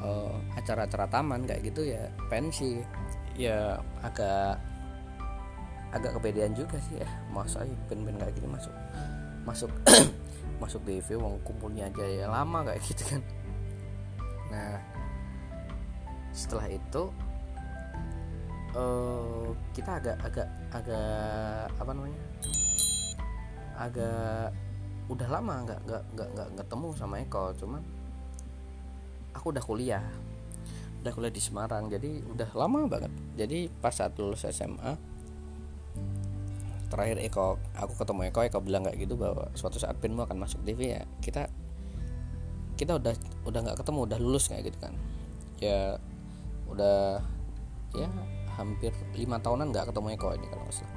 uh, 0.00 0.36
acara-acara 0.56 1.08
taman 1.12 1.44
kayak 1.44 1.72
gitu 1.72 1.92
ya 1.92 2.08
pensi. 2.32 2.80
Ya 3.36 3.80
agak 4.04 4.69
agak 5.90 6.14
kepedean 6.18 6.54
juga 6.54 6.78
sih 6.86 7.02
ya 7.02 7.08
masa 7.34 7.66
band-band 7.90 8.22
kayak 8.22 8.34
gini 8.38 8.48
masuk 8.50 8.74
masuk 9.42 9.70
masuk 10.62 10.80
DV 10.86 11.18
wong 11.18 11.40
kumpulnya 11.42 11.90
aja 11.90 12.04
ya 12.04 12.26
lama 12.30 12.62
kayak 12.62 12.80
gitu 12.84 13.02
kan. 13.08 13.22
Nah 14.54 14.78
setelah 16.30 16.70
itu 16.70 17.02
uh, 18.78 19.50
kita 19.74 19.98
agak 19.98 20.16
agak 20.22 20.48
agak 20.70 21.66
apa 21.74 21.90
namanya 21.90 22.22
agak 23.74 24.54
udah 25.10 25.28
lama 25.32 25.54
nggak 25.66 25.80
nggak 25.90 26.02
nggak 26.14 26.28
nggak 26.36 26.48
ketemu 26.54 26.88
sama 26.94 27.14
Eko 27.18 27.50
cuman 27.58 27.82
aku 29.34 29.46
udah 29.50 29.64
kuliah 29.64 30.04
udah 31.00 31.12
kuliah 31.16 31.32
di 31.32 31.42
Semarang 31.42 31.88
jadi 31.88 32.20
udah 32.28 32.52
lama 32.52 32.84
banget. 32.84 33.12
Jadi 33.34 33.72
pas 33.80 33.96
saat 33.96 34.12
lulus 34.20 34.44
SMA 34.44 35.09
terakhir 36.90 37.22
Eko 37.22 37.56
aku 37.78 37.94
ketemu 37.94 38.34
Eko 38.34 38.40
Eko 38.42 38.58
bilang 38.60 38.82
kayak 38.82 38.98
gitu 38.98 39.14
bahwa 39.14 39.46
suatu 39.54 39.78
saat 39.78 39.96
pinmu 40.02 40.26
akan 40.26 40.42
masuk 40.42 40.60
TV 40.66 40.98
ya 40.98 41.02
kita 41.22 41.46
kita 42.74 42.98
udah 42.98 43.14
udah 43.46 43.60
nggak 43.62 43.78
ketemu 43.78 43.98
udah 44.10 44.18
lulus 44.18 44.50
kayak 44.50 44.72
gitu 44.72 44.78
kan. 44.82 44.92
Ya 45.62 45.96
udah 46.66 47.22
ya 47.94 48.10
hampir 48.58 48.90
lima 49.14 49.38
tahunan 49.38 49.70
nggak 49.70 49.94
ketemu 49.94 50.06
Eko 50.18 50.34
ini 50.34 50.46
kalau 50.50 50.62
nggak 50.66 50.76
salah. 50.76 50.96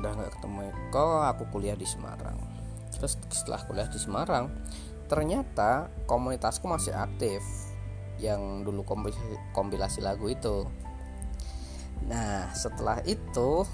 Udah 0.00 0.10
nggak 0.16 0.30
ketemu 0.38 0.58
Eko 0.72 1.06
aku 1.28 1.42
kuliah 1.52 1.76
di 1.76 1.86
Semarang. 1.86 2.38
Terus 2.94 3.20
setelah 3.28 3.60
kuliah 3.68 3.90
di 3.90 3.98
Semarang 4.00 4.48
ternyata 5.08 5.88
komunitasku 6.04 6.68
masih 6.68 6.92
aktif 6.92 7.40
yang 8.20 8.66
dulu 8.66 8.82
kompilasi, 8.82 9.24
kompilasi 9.54 10.00
lagu 10.02 10.26
itu 10.28 10.66
nah 12.06 12.48
setelah 12.54 13.02
itu 13.04 13.66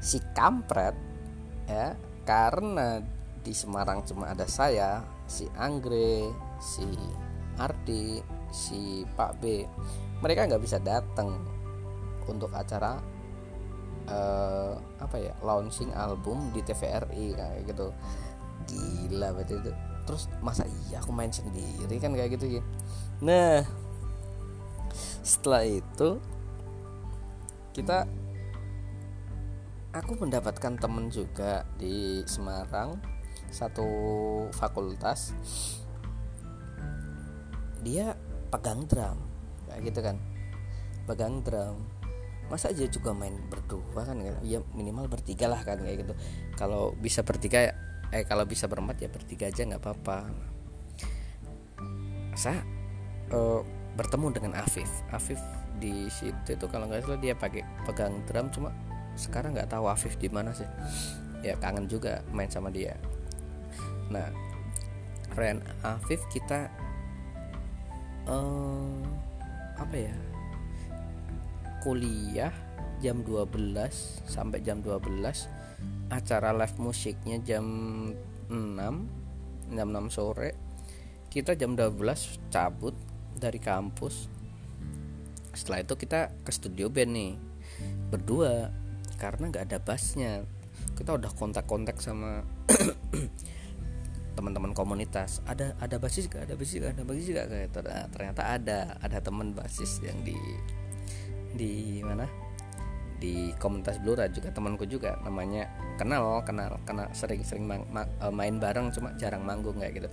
si 0.00 0.20
kampret 0.32 0.96
ya 1.68 1.96
karena 2.24 3.00
di 3.44 3.52
Semarang 3.52 4.04
cuma 4.08 4.32
ada 4.32 4.48
saya 4.48 5.04
si 5.28 5.44
Anggre 5.56 6.32
si 6.60 6.88
Ardi 7.60 8.20
si 8.48 9.04
Pak 9.04 9.32
B 9.40 9.64
mereka 10.24 10.48
nggak 10.48 10.62
bisa 10.64 10.80
datang 10.80 11.36
untuk 12.24 12.48
acara 12.56 12.96
uh, 14.08 14.74
apa 14.96 15.16
ya 15.20 15.32
launching 15.44 15.92
album 15.92 16.48
di 16.56 16.64
TVRI 16.64 17.36
kayak 17.36 17.68
gitu. 17.68 17.92
Gila 18.64 19.36
berarti 19.36 19.60
itu. 19.60 19.72
Terus 20.08 20.24
masa 20.40 20.64
iya 20.64 21.00
aku 21.00 21.12
main 21.12 21.32
sendiri 21.32 21.96
kan 22.00 22.12
kayak 22.12 22.36
gitu 22.36 22.60
ya 22.60 22.62
nah 23.24 23.64
setelah 25.24 25.64
itu 25.64 26.20
kita 27.74 28.06
aku 29.90 30.14
mendapatkan 30.14 30.78
temen 30.78 31.10
juga 31.10 31.66
di 31.74 32.22
Semarang 32.22 33.02
satu 33.50 33.86
fakultas. 34.54 35.34
Dia 37.82 38.14
pegang 38.48 38.86
drum 38.86 39.18
kayak 39.66 39.80
gitu 39.90 40.00
kan. 40.00 40.16
Pegang 41.04 41.42
drum. 41.42 41.82
Masa 42.46 42.70
aja 42.70 42.86
juga 42.86 43.10
main 43.10 43.34
berdua 43.50 44.06
kan? 44.06 44.22
Ya 44.46 44.62
minimal 44.72 45.10
bertiga 45.10 45.50
lah 45.50 45.66
kan 45.66 45.82
kayak 45.82 46.06
gitu. 46.06 46.14
Kalau 46.54 46.94
bisa 46.94 47.26
bertiga 47.26 47.74
eh 48.14 48.22
kalau 48.22 48.46
bisa 48.46 48.70
berempat 48.70 49.02
ya 49.02 49.10
bertiga 49.10 49.50
aja 49.50 49.66
nggak 49.66 49.82
apa-apa. 49.82 50.30
Saya 52.38 52.62
uh, 53.34 53.66
bertemu 53.98 54.26
dengan 54.30 54.52
Afif. 54.62 54.90
Afif 55.10 55.42
di 55.78 56.06
situ 56.10 56.54
itu 56.54 56.66
kalau 56.70 56.86
nggak 56.86 57.04
salah 57.04 57.20
dia 57.20 57.34
pakai 57.34 57.62
pegang 57.84 58.22
drum 58.26 58.46
cuma 58.50 58.70
sekarang 59.14 59.54
nggak 59.54 59.70
tahu 59.70 59.86
Afif 59.86 60.18
di 60.18 60.28
mana 60.30 60.50
sih. 60.54 60.66
Ya 61.44 61.54
kangen 61.58 61.86
juga 61.86 62.22
main 62.34 62.50
sama 62.50 62.70
dia. 62.70 62.98
Nah 64.10 64.30
Ren 65.34 65.62
Afif 65.82 66.22
kita 66.30 66.70
uh, 68.26 69.02
apa 69.78 69.96
ya? 69.96 70.14
Kuliah 71.82 72.54
jam 73.04 73.20
12 73.20 73.52
sampai 74.24 74.64
jam 74.64 74.80
12 74.80 75.04
acara 76.08 76.56
live 76.56 76.78
musiknya 76.80 77.36
jam 77.44 77.66
6 78.48 79.74
jam 79.74 79.88
6 79.90 80.14
sore. 80.14 80.56
Kita 81.28 81.58
jam 81.58 81.74
12 81.74 82.50
cabut 82.50 82.94
dari 83.34 83.58
kampus 83.58 84.33
setelah 85.54 85.82
itu 85.82 85.94
kita 85.94 86.34
ke 86.42 86.50
studio 86.50 86.90
band 86.90 87.12
nih 87.14 87.32
berdua 88.10 88.70
karena 89.16 89.50
nggak 89.50 89.64
ada 89.70 89.78
bassnya. 89.80 90.44
Kita 90.94 91.18
udah 91.18 91.30
kontak-kontak 91.34 91.98
sama 91.98 92.46
teman-teman 94.36 94.74
komunitas. 94.74 95.42
Ada 95.46 95.78
ada 95.78 95.96
basis 95.98 96.26
gak 96.26 96.50
ada 96.50 96.54
basis 96.58 96.82
gak 96.82 96.98
ada 96.98 97.02
basis 97.06 97.26
gak 97.34 97.46
nah, 97.50 98.06
ternyata 98.10 98.42
ada. 98.46 98.80
Ada 99.02 99.18
teman 99.22 99.54
basis 99.54 100.02
yang 100.02 100.18
di 100.22 100.36
di 101.54 102.02
mana? 102.02 102.26
Di 103.18 103.54
komunitas 103.58 104.02
Blura 104.02 104.26
juga 104.30 104.50
temanku 104.50 104.86
juga. 104.86 105.18
Namanya 105.22 105.70
kenal 105.98 106.42
kenal 106.42 106.78
karena 106.86 107.10
sering-sering 107.14 107.66
eh, 107.70 108.32
main 108.34 108.58
bareng 108.58 108.90
cuma 108.94 109.14
jarang 109.18 109.46
manggung 109.46 109.78
kayak 109.78 110.02
gitu 110.02 110.10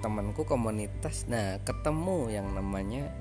temanku 0.00 0.42
komunitas. 0.48 1.28
Nah 1.28 1.60
ketemu 1.62 2.32
yang 2.32 2.48
namanya 2.56 3.12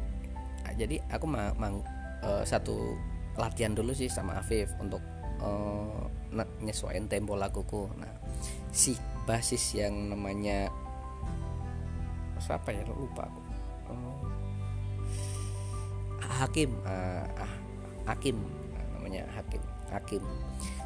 ah, 0.65 0.73
jadi 0.73 1.03
aku 1.11 1.27
mang, 1.27 1.53
mang 1.59 1.75
uh, 2.23 2.43
satu 2.47 2.95
latihan 3.35 3.75
dulu 3.75 3.91
sih 3.95 4.11
sama 4.11 4.39
Afif 4.39 4.71
untuk 4.79 5.03
uh, 5.43 6.07
nyesuaiin 6.63 7.11
tempo 7.11 7.35
laguku. 7.35 7.91
Nah 7.99 8.11
si 8.71 8.95
basis 9.27 9.75
yang 9.75 10.15
namanya 10.15 10.71
siapa 12.39 12.71
ya? 12.71 12.83
Lupa 12.87 13.27
aku. 13.27 13.41
Uh, 13.91 14.23
Hakim 16.39 16.71
uh, 16.87 17.27
ah, 17.35 17.53
Hakim 18.07 18.39
namanya 18.95 19.27
Hakim 19.35 19.61
Hakim. 19.91 20.23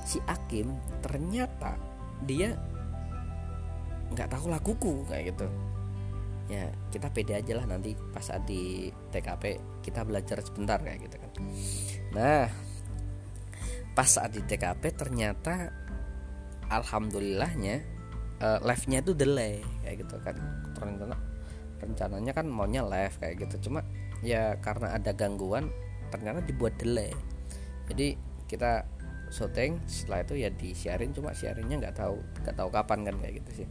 Si 0.04 0.18
Hakim 0.26 0.74
ternyata 1.00 1.78
dia 2.26 2.58
nggak 4.14 4.30
tahu 4.30 4.46
laguku 4.54 5.04
kayak 5.10 5.34
gitu 5.34 5.50
ya 6.52 6.68
kita 6.92 7.08
pede 7.08 7.40
aja 7.40 7.54
lah 7.56 7.66
nanti 7.68 7.96
pas 7.96 8.24
saat 8.24 8.44
di 8.44 8.92
TKP 9.12 9.44
kita 9.80 10.04
belajar 10.04 10.44
sebentar 10.44 10.80
kayak 10.80 11.08
gitu 11.08 11.16
kan. 11.20 11.32
Nah 12.16 12.46
pas 13.94 14.10
saat 14.10 14.34
di 14.34 14.42
TKP 14.44 14.92
ternyata 14.98 15.72
alhamdulillahnya 16.68 17.76
uh, 18.42 18.60
live-nya 18.66 19.00
itu 19.06 19.14
delay 19.16 19.64
kayak 19.86 20.04
gitu 20.04 20.16
kan. 20.20 20.36
Rencana 20.76 21.16
rencananya 21.84 22.32
kan 22.32 22.48
maunya 22.48 22.84
live 22.84 23.16
kayak 23.20 23.48
gitu. 23.48 23.70
Cuma 23.70 23.84
ya 24.24 24.56
karena 24.60 24.96
ada 24.96 25.12
gangguan 25.16 25.72
ternyata 26.12 26.44
dibuat 26.44 26.76
delay. 26.80 27.12
Jadi 27.88 28.16
kita 28.48 28.84
syuting 29.34 29.82
setelah 29.90 30.22
itu 30.22 30.34
ya 30.46 30.50
disiarin 30.54 31.10
cuma 31.10 31.34
siarinnya 31.34 31.82
nggak 31.82 31.98
tahu 31.98 32.22
nggak 32.46 32.54
tahu 32.54 32.70
kapan 32.70 33.00
kan 33.02 33.16
kayak 33.18 33.34
gitu 33.42 33.66
sih 33.66 33.68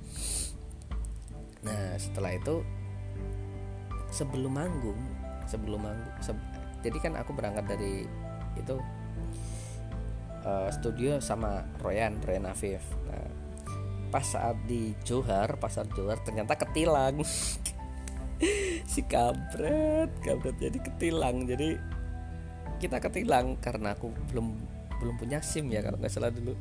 nah 1.63 1.95
setelah 1.95 2.35
itu 2.35 2.67
sebelum 4.11 4.53
manggung 4.53 4.99
sebelum 5.47 5.81
manggung 5.87 6.15
se 6.21 6.35
jadi 6.83 6.99
kan 6.99 7.15
aku 7.15 7.31
berangkat 7.33 7.65
dari 7.71 8.05
itu 8.59 8.77
uh, 10.43 10.69
studio 10.75 11.23
sama 11.23 11.63
Royan 11.81 12.19
Royan 12.23 12.51
Afif. 12.51 12.83
Nah 13.07 13.27
pas 14.13 14.27
saat 14.27 14.61
di 14.69 14.93
Johar 15.09 15.57
pasar 15.57 15.89
Johar 15.95 16.21
ternyata 16.21 16.59
ketilang. 16.59 17.23
Si 18.83 19.07
kabret 19.07 20.11
kabret 20.19 20.59
jadi 20.59 20.75
ketilang. 20.83 21.47
Jadi 21.47 21.79
kita 22.83 22.99
ketilang 22.99 23.55
karena 23.63 23.95
aku 23.95 24.11
belum 24.35 24.59
belum 24.99 25.15
punya 25.15 25.39
SIM 25.39 25.71
ya 25.71 25.79
kalau 25.79 25.95
nggak 26.03 26.11
salah 26.11 26.35
dulu 26.35 26.59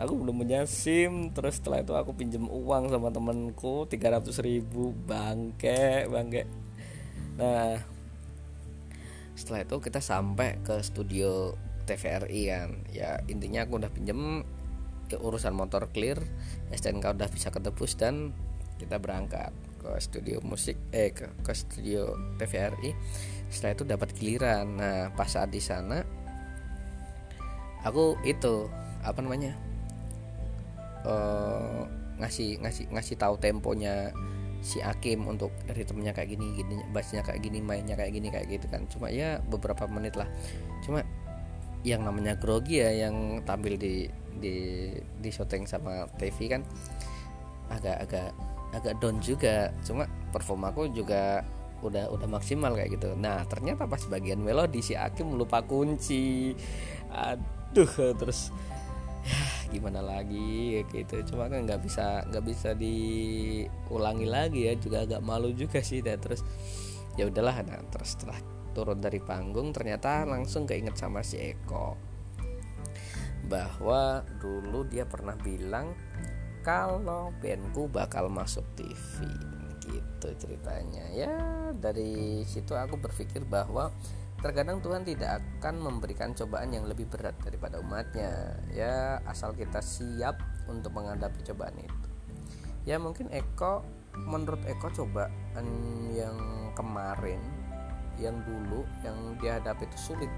aku 0.00 0.16
belum 0.16 0.40
punya 0.40 0.64
SIM. 0.64 1.30
Terus 1.36 1.60
setelah 1.60 1.84
itu 1.84 1.92
aku 1.92 2.16
pinjem 2.16 2.48
uang 2.48 2.88
sama 2.88 3.12
temenku 3.12 3.84
300 3.84 4.24
ribu 4.40 4.96
bangke 5.04 6.08
bangke. 6.08 6.48
Nah 7.36 7.76
setelah 9.36 9.64
itu 9.64 9.76
kita 9.80 10.00
sampai 10.00 10.60
ke 10.64 10.80
studio 10.80 11.52
TVRI 11.84 12.42
kan. 12.48 12.70
Ya 12.90 13.20
intinya 13.28 13.68
aku 13.68 13.76
udah 13.76 13.92
pinjem 13.92 14.44
ke 15.12 15.20
urusan 15.20 15.52
motor 15.52 15.92
clear. 15.92 16.16
STNK 16.72 17.20
udah 17.20 17.28
bisa 17.28 17.52
ketebus 17.52 18.00
dan 18.00 18.32
kita 18.80 18.96
berangkat 18.96 19.52
ke 19.80 19.90
studio 20.00 20.40
musik 20.44 20.76
eh 20.92 21.12
ke, 21.12 21.28
ke 21.40 21.52
studio 21.52 22.16
TVRI 22.40 22.92
setelah 23.52 23.72
itu 23.76 23.84
dapat 23.84 24.08
giliran. 24.16 24.66
Nah 24.76 24.98
pas 25.12 25.28
saat 25.28 25.52
di 25.52 25.60
sana 25.60 26.00
aku 27.84 28.20
itu 28.28 28.68
apa 29.00 29.24
namanya 29.24 29.56
uh, 31.04 31.86
ngasih 32.20 32.60
ngasih 32.60 32.84
ngasih 32.92 33.16
tahu 33.16 33.40
temponya 33.40 34.12
si 34.60 34.84
Akim 34.84 35.24
untuk 35.24 35.48
ritmenya 35.72 36.12
kayak 36.12 36.36
gini 36.36 36.52
gini 36.52 36.84
bassnya 36.92 37.24
kayak 37.24 37.40
gini 37.40 37.64
mainnya 37.64 37.96
kayak 37.96 38.12
gini 38.12 38.28
kayak 38.28 38.46
gitu 38.48 38.66
kan. 38.68 38.84
Cuma 38.92 39.08
ya 39.08 39.40
beberapa 39.48 39.88
menit 39.88 40.16
lah. 40.20 40.28
Cuma 40.84 41.00
yang 41.80 42.04
namanya 42.04 42.36
grogi 42.36 42.84
ya 42.84 43.08
yang 43.08 43.40
tampil 43.48 43.80
di 43.80 44.04
di 44.36 44.56
di 44.96 45.30
syuting 45.32 45.64
sama 45.64 46.04
TV 46.20 46.52
kan 46.52 46.62
agak 47.72 48.04
agak 48.04 48.28
agak 48.76 48.94
down 49.00 49.16
juga. 49.24 49.72
Cuma 49.80 50.04
performaku 50.28 50.92
juga 50.92 51.40
udah 51.80 52.12
udah 52.12 52.28
maksimal 52.28 52.76
kayak 52.76 53.00
gitu. 53.00 53.16
Nah 53.16 53.40
ternyata 53.48 53.88
pas 53.88 54.04
bagian 54.12 54.44
melodi 54.44 54.84
si 54.84 54.92
Akim 54.92 55.32
lupa 55.32 55.64
kunci. 55.64 56.52
Aduh 57.08 57.88
terus 58.12 58.52
gimana 59.70 60.02
lagi 60.02 60.82
gitu. 60.90 61.22
Cuma 61.34 61.46
kan 61.46 61.64
nggak 61.64 61.80
bisa 61.80 62.26
nggak 62.28 62.44
bisa 62.44 62.74
diulangi 62.74 64.26
lagi 64.26 64.66
ya 64.66 64.74
juga 64.76 65.06
agak 65.06 65.22
malu 65.22 65.54
juga 65.54 65.80
sih. 65.80 66.02
Dan 66.02 66.18
terus 66.18 66.42
ya 67.14 67.30
udahlah. 67.30 67.62
Nah 67.64 67.80
terus 67.88 68.18
setelah 68.18 68.38
turun 68.74 68.98
dari 69.02 69.18
panggung 69.18 69.74
ternyata 69.74 70.22
langsung 70.26 70.66
keinget 70.66 70.94
sama 70.94 71.26
si 71.26 71.38
Eko 71.38 71.98
bahwa 73.50 74.22
dulu 74.38 74.86
dia 74.86 75.02
pernah 75.08 75.34
bilang 75.34 75.90
kalau 76.62 77.34
bandku 77.42 77.90
bakal 77.90 78.30
masuk 78.30 78.62
TV 78.78 79.26
gitu 79.90 80.28
ceritanya. 80.38 81.08
Ya 81.10 81.34
dari 81.74 82.44
situ 82.46 82.76
aku 82.76 83.00
berpikir 83.00 83.42
bahwa 83.48 83.90
Terkadang 84.40 84.80
Tuhan 84.80 85.04
tidak 85.04 85.44
akan 85.60 85.84
memberikan 85.84 86.32
cobaan 86.32 86.72
yang 86.72 86.88
lebih 86.88 87.04
berat 87.12 87.36
daripada 87.44 87.76
umatnya. 87.76 88.56
Ya 88.72 89.20
asal 89.28 89.52
kita 89.52 89.84
siap 89.84 90.40
untuk 90.64 90.96
menghadapi 90.96 91.44
cobaan 91.44 91.76
itu. 91.76 92.08
Ya 92.88 92.96
mungkin 92.96 93.28
Eko 93.28 93.84
Menurut 94.24 94.64
Eko 94.64 94.88
cobaan 94.88 95.66
yang 96.16 96.36
kemarin 96.72 97.40
Yang 98.16 98.40
dulu 98.48 98.88
Yang 99.04 99.16
dihadapi 99.44 99.84
itu 99.84 99.98
sulit. 100.00 100.32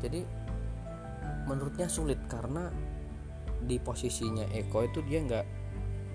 Jadi 0.00 0.24
Menurutnya 1.44 1.92
sulit 1.92 2.16
karena 2.26 2.72
Di 3.60 3.76
posisinya 3.76 4.48
Eko 4.48 4.88
itu 4.88 5.04
dia 5.04 5.20
nggak 5.20 5.46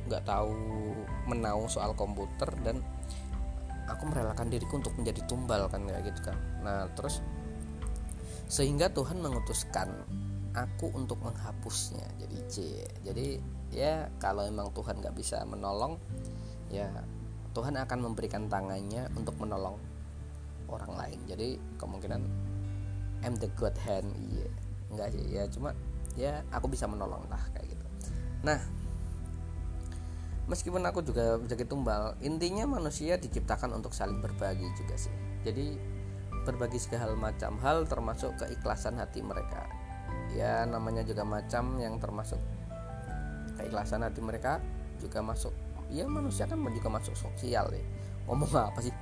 nggak 0.04 0.28
tahu 0.28 0.52
menau 1.32 1.63
soal 1.72 1.96
komputer 1.96 2.52
dan 2.60 2.84
aku 3.88 4.04
merelakan 4.10 4.48
diriku 4.48 4.80
untuk 4.80 4.93
menjadi 4.96 5.22
tumbal 5.28 5.67
kan 5.67 5.84
kayak 5.88 6.13
gitu 6.13 6.32
kan. 6.32 6.38
Nah 6.63 6.88
terus 6.96 7.19
sehingga 8.48 8.91
Tuhan 8.91 9.24
mengutuskan 9.24 9.89
aku 10.54 10.93
untuk 10.93 11.17
menghapusnya 11.26 12.06
jadi 12.22 12.38
C 12.46 12.56
jadi 13.02 13.41
ya 13.74 14.13
kalau 14.22 14.46
emang 14.46 14.69
Tuhan 14.69 15.02
nggak 15.02 15.17
bisa 15.17 15.41
menolong 15.50 15.98
ya 16.69 16.86
Tuhan 17.54 17.74
akan 17.78 18.00
memberikan 18.02 18.50
tangannya 18.50 19.10
untuk 19.13 19.38
menolong 19.38 19.78
orang 20.74 20.93
lain. 20.98 21.19
Jadi 21.30 21.62
kemungkinan 21.78 22.22
I'm 23.22 23.38
the 23.38 23.50
God 23.56 23.78
hand 23.86 24.10
iya. 24.34 24.50
Enggak 24.89 25.08
sih 25.13 25.24
ya 25.30 25.43
cuma 25.50 25.69
ya 26.17 26.41
aku 26.54 26.69
bisa 26.69 26.89
menolong 26.89 27.22
lah 27.30 27.41
kayak 27.54 27.74
gitu. 27.74 27.86
Nah 28.46 28.58
meskipun 30.54 30.86
aku 30.86 31.02
juga 31.02 31.42
menjadi 31.42 31.66
tumbal 31.66 32.13
intinya 32.22 32.70
manusia 32.70 33.18
diciptakan 33.18 33.74
untuk 33.74 33.89
saling 33.89 34.22
berbagi 34.22 34.70
juga 34.78 34.94
sih. 34.94 35.10
Jadi 35.42 35.74
berbagi 36.46 36.78
segala 36.78 37.18
macam 37.18 37.58
hal 37.66 37.89
termasuk 37.89 38.38
keikhlasan 38.38 39.02
hati 39.02 39.26
mereka. 39.26 39.66
Ya 40.38 40.62
namanya 40.70 41.02
juga 41.02 41.26
macam 41.26 41.82
yang 41.82 41.98
termasuk 41.98 42.38
keikhlasan 43.58 44.06
hati 44.06 44.22
mereka 44.22 44.62
juga 45.02 45.26
masuk 45.26 45.54
ya 45.89 46.06
manusia 46.06 46.46
kan 46.46 46.62
juga 46.62 46.89
masuk 46.94 47.18
sosial 47.18 47.74
ya. 47.74 47.84
Ngomong 48.30 48.54
apa 48.54 48.80
sih? 48.86 48.94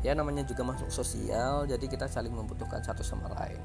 Ya 0.00 0.16
namanya 0.16 0.48
juga 0.48 0.64
masuk 0.64 0.88
sosial 0.88 1.68
jadi 1.68 1.84
kita 1.84 2.08
saling 2.08 2.32
membutuhkan 2.32 2.80
satu 2.80 3.04
sama 3.04 3.28
lain. 3.36 3.60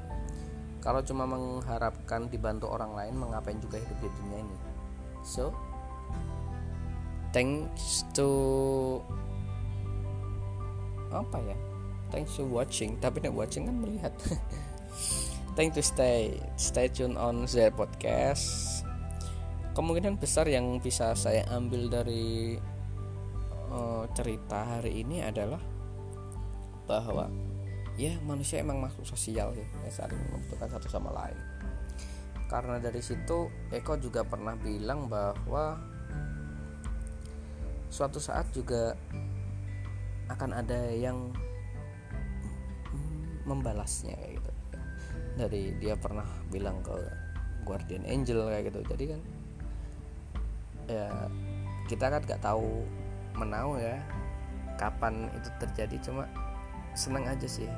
Kalau 0.84 1.00
cuma 1.00 1.24
mengharapkan 1.24 2.28
dibantu 2.28 2.68
orang 2.68 2.92
lain 2.92 3.16
mengapain 3.16 3.56
juga 3.56 3.80
hidup 3.80 3.96
di 4.04 4.08
dunia 4.20 4.44
ini 4.44 4.75
so 5.26 5.50
thanks 7.34 8.06
to 8.14 8.30
apa 11.10 11.38
ya? 11.42 11.58
Thanks 12.14 12.38
to 12.38 12.46
watching. 12.46 12.96
Tapi 13.02 13.26
nih 13.26 13.34
watching 13.34 13.66
kan 13.66 13.76
melihat. 13.82 14.14
Thank 15.56 15.72
to 15.74 15.82
stay 15.82 16.36
stay 16.60 16.86
tune 16.92 17.18
on 17.18 17.48
their 17.50 17.72
podcast. 17.72 18.80
Kemungkinan 19.72 20.16
besar 20.16 20.48
yang 20.48 20.80
bisa 20.80 21.12
saya 21.12 21.44
ambil 21.52 21.88
dari 21.92 22.56
uh, 23.68 24.04
cerita 24.16 24.78
hari 24.78 25.04
ini 25.04 25.20
adalah 25.20 25.60
bahwa 26.88 27.28
ya 27.98 28.14
manusia 28.24 28.62
emang 28.62 28.78
makhluk 28.78 29.08
sosial 29.08 29.52
ya 29.56 29.66
saling 29.90 30.16
membutuhkan 30.30 30.68
satu 30.70 30.86
sama 30.86 31.10
lain 31.12 31.36
karena 32.46 32.78
dari 32.78 33.02
situ 33.02 33.50
Eko 33.74 33.98
juga 33.98 34.22
pernah 34.22 34.54
bilang 34.54 35.10
bahwa 35.10 35.78
suatu 37.90 38.22
saat 38.22 38.46
juga 38.54 38.94
akan 40.30 40.50
ada 40.54 40.90
yang 40.90 41.30
membalasnya 43.46 44.14
kayak 44.18 44.32
gitu. 44.42 44.52
Dari 45.36 45.62
dia 45.78 45.94
pernah 45.94 46.26
bilang 46.50 46.82
ke 46.82 46.94
guardian 47.62 48.02
angel 48.06 48.46
kayak 48.50 48.70
gitu. 48.70 48.80
Jadi 48.94 49.04
kan 49.10 49.20
ya 50.86 51.08
kita 51.90 52.04
kan 52.10 52.22
nggak 52.22 52.42
tahu 52.42 52.86
menau 53.38 53.78
ya 53.78 53.98
kapan 54.78 55.30
itu 55.34 55.50
terjadi. 55.62 55.96
Cuma 56.02 56.26
senang 56.94 57.26
aja 57.26 57.46
sih 57.46 57.68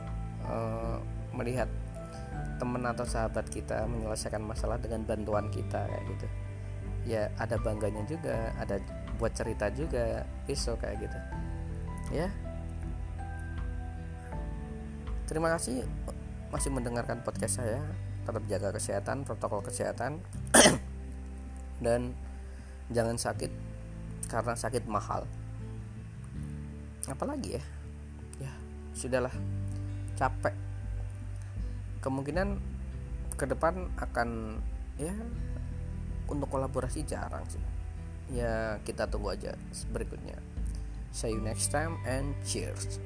uh, 0.48 1.00
melihat 1.36 1.68
teman 2.58 2.82
atau 2.84 3.06
sahabat 3.06 3.46
kita 3.48 3.86
menyelesaikan 3.86 4.42
masalah 4.42 4.76
dengan 4.76 5.06
bantuan 5.06 5.46
kita 5.48 5.86
kayak 5.86 6.04
gitu. 6.10 6.26
Ya 7.08 7.30
ada 7.38 7.56
bangganya 7.56 8.02
juga 8.04 8.52
ada 8.58 8.82
buat 9.16 9.32
cerita 9.32 9.70
juga 9.70 10.26
besok 10.44 10.82
kayak 10.82 11.06
gitu. 11.06 11.18
Ya. 12.12 12.28
Terima 15.30 15.54
kasih 15.54 15.86
masih 16.50 16.70
mendengarkan 16.74 17.22
podcast 17.22 17.62
saya. 17.62 17.80
Tetap 18.26 18.44
jaga 18.50 18.68
kesehatan 18.74 19.24
protokol 19.24 19.64
kesehatan. 19.64 20.20
Dan 21.84 22.12
jangan 22.90 23.16
sakit 23.16 23.52
karena 24.28 24.52
sakit 24.58 24.84
mahal. 24.84 25.24
Apalagi 27.08 27.56
ya? 27.56 27.64
Ya 28.42 28.52
sudahlah. 28.92 29.32
Capek 30.18 30.67
kemungkinan 32.08 32.56
ke 33.36 33.44
depan 33.44 33.92
akan 34.00 34.58
ya 34.96 35.12
untuk 36.32 36.48
kolaborasi 36.48 37.04
jarang 37.04 37.44
sih. 37.52 37.60
Ya 38.32 38.80
kita 38.88 39.08
tunggu 39.12 39.36
aja 39.36 39.52
berikutnya. 39.92 40.40
See 41.12 41.32
you 41.32 41.40
next 41.44 41.68
time 41.68 42.00
and 42.08 42.32
cheers 42.44 43.00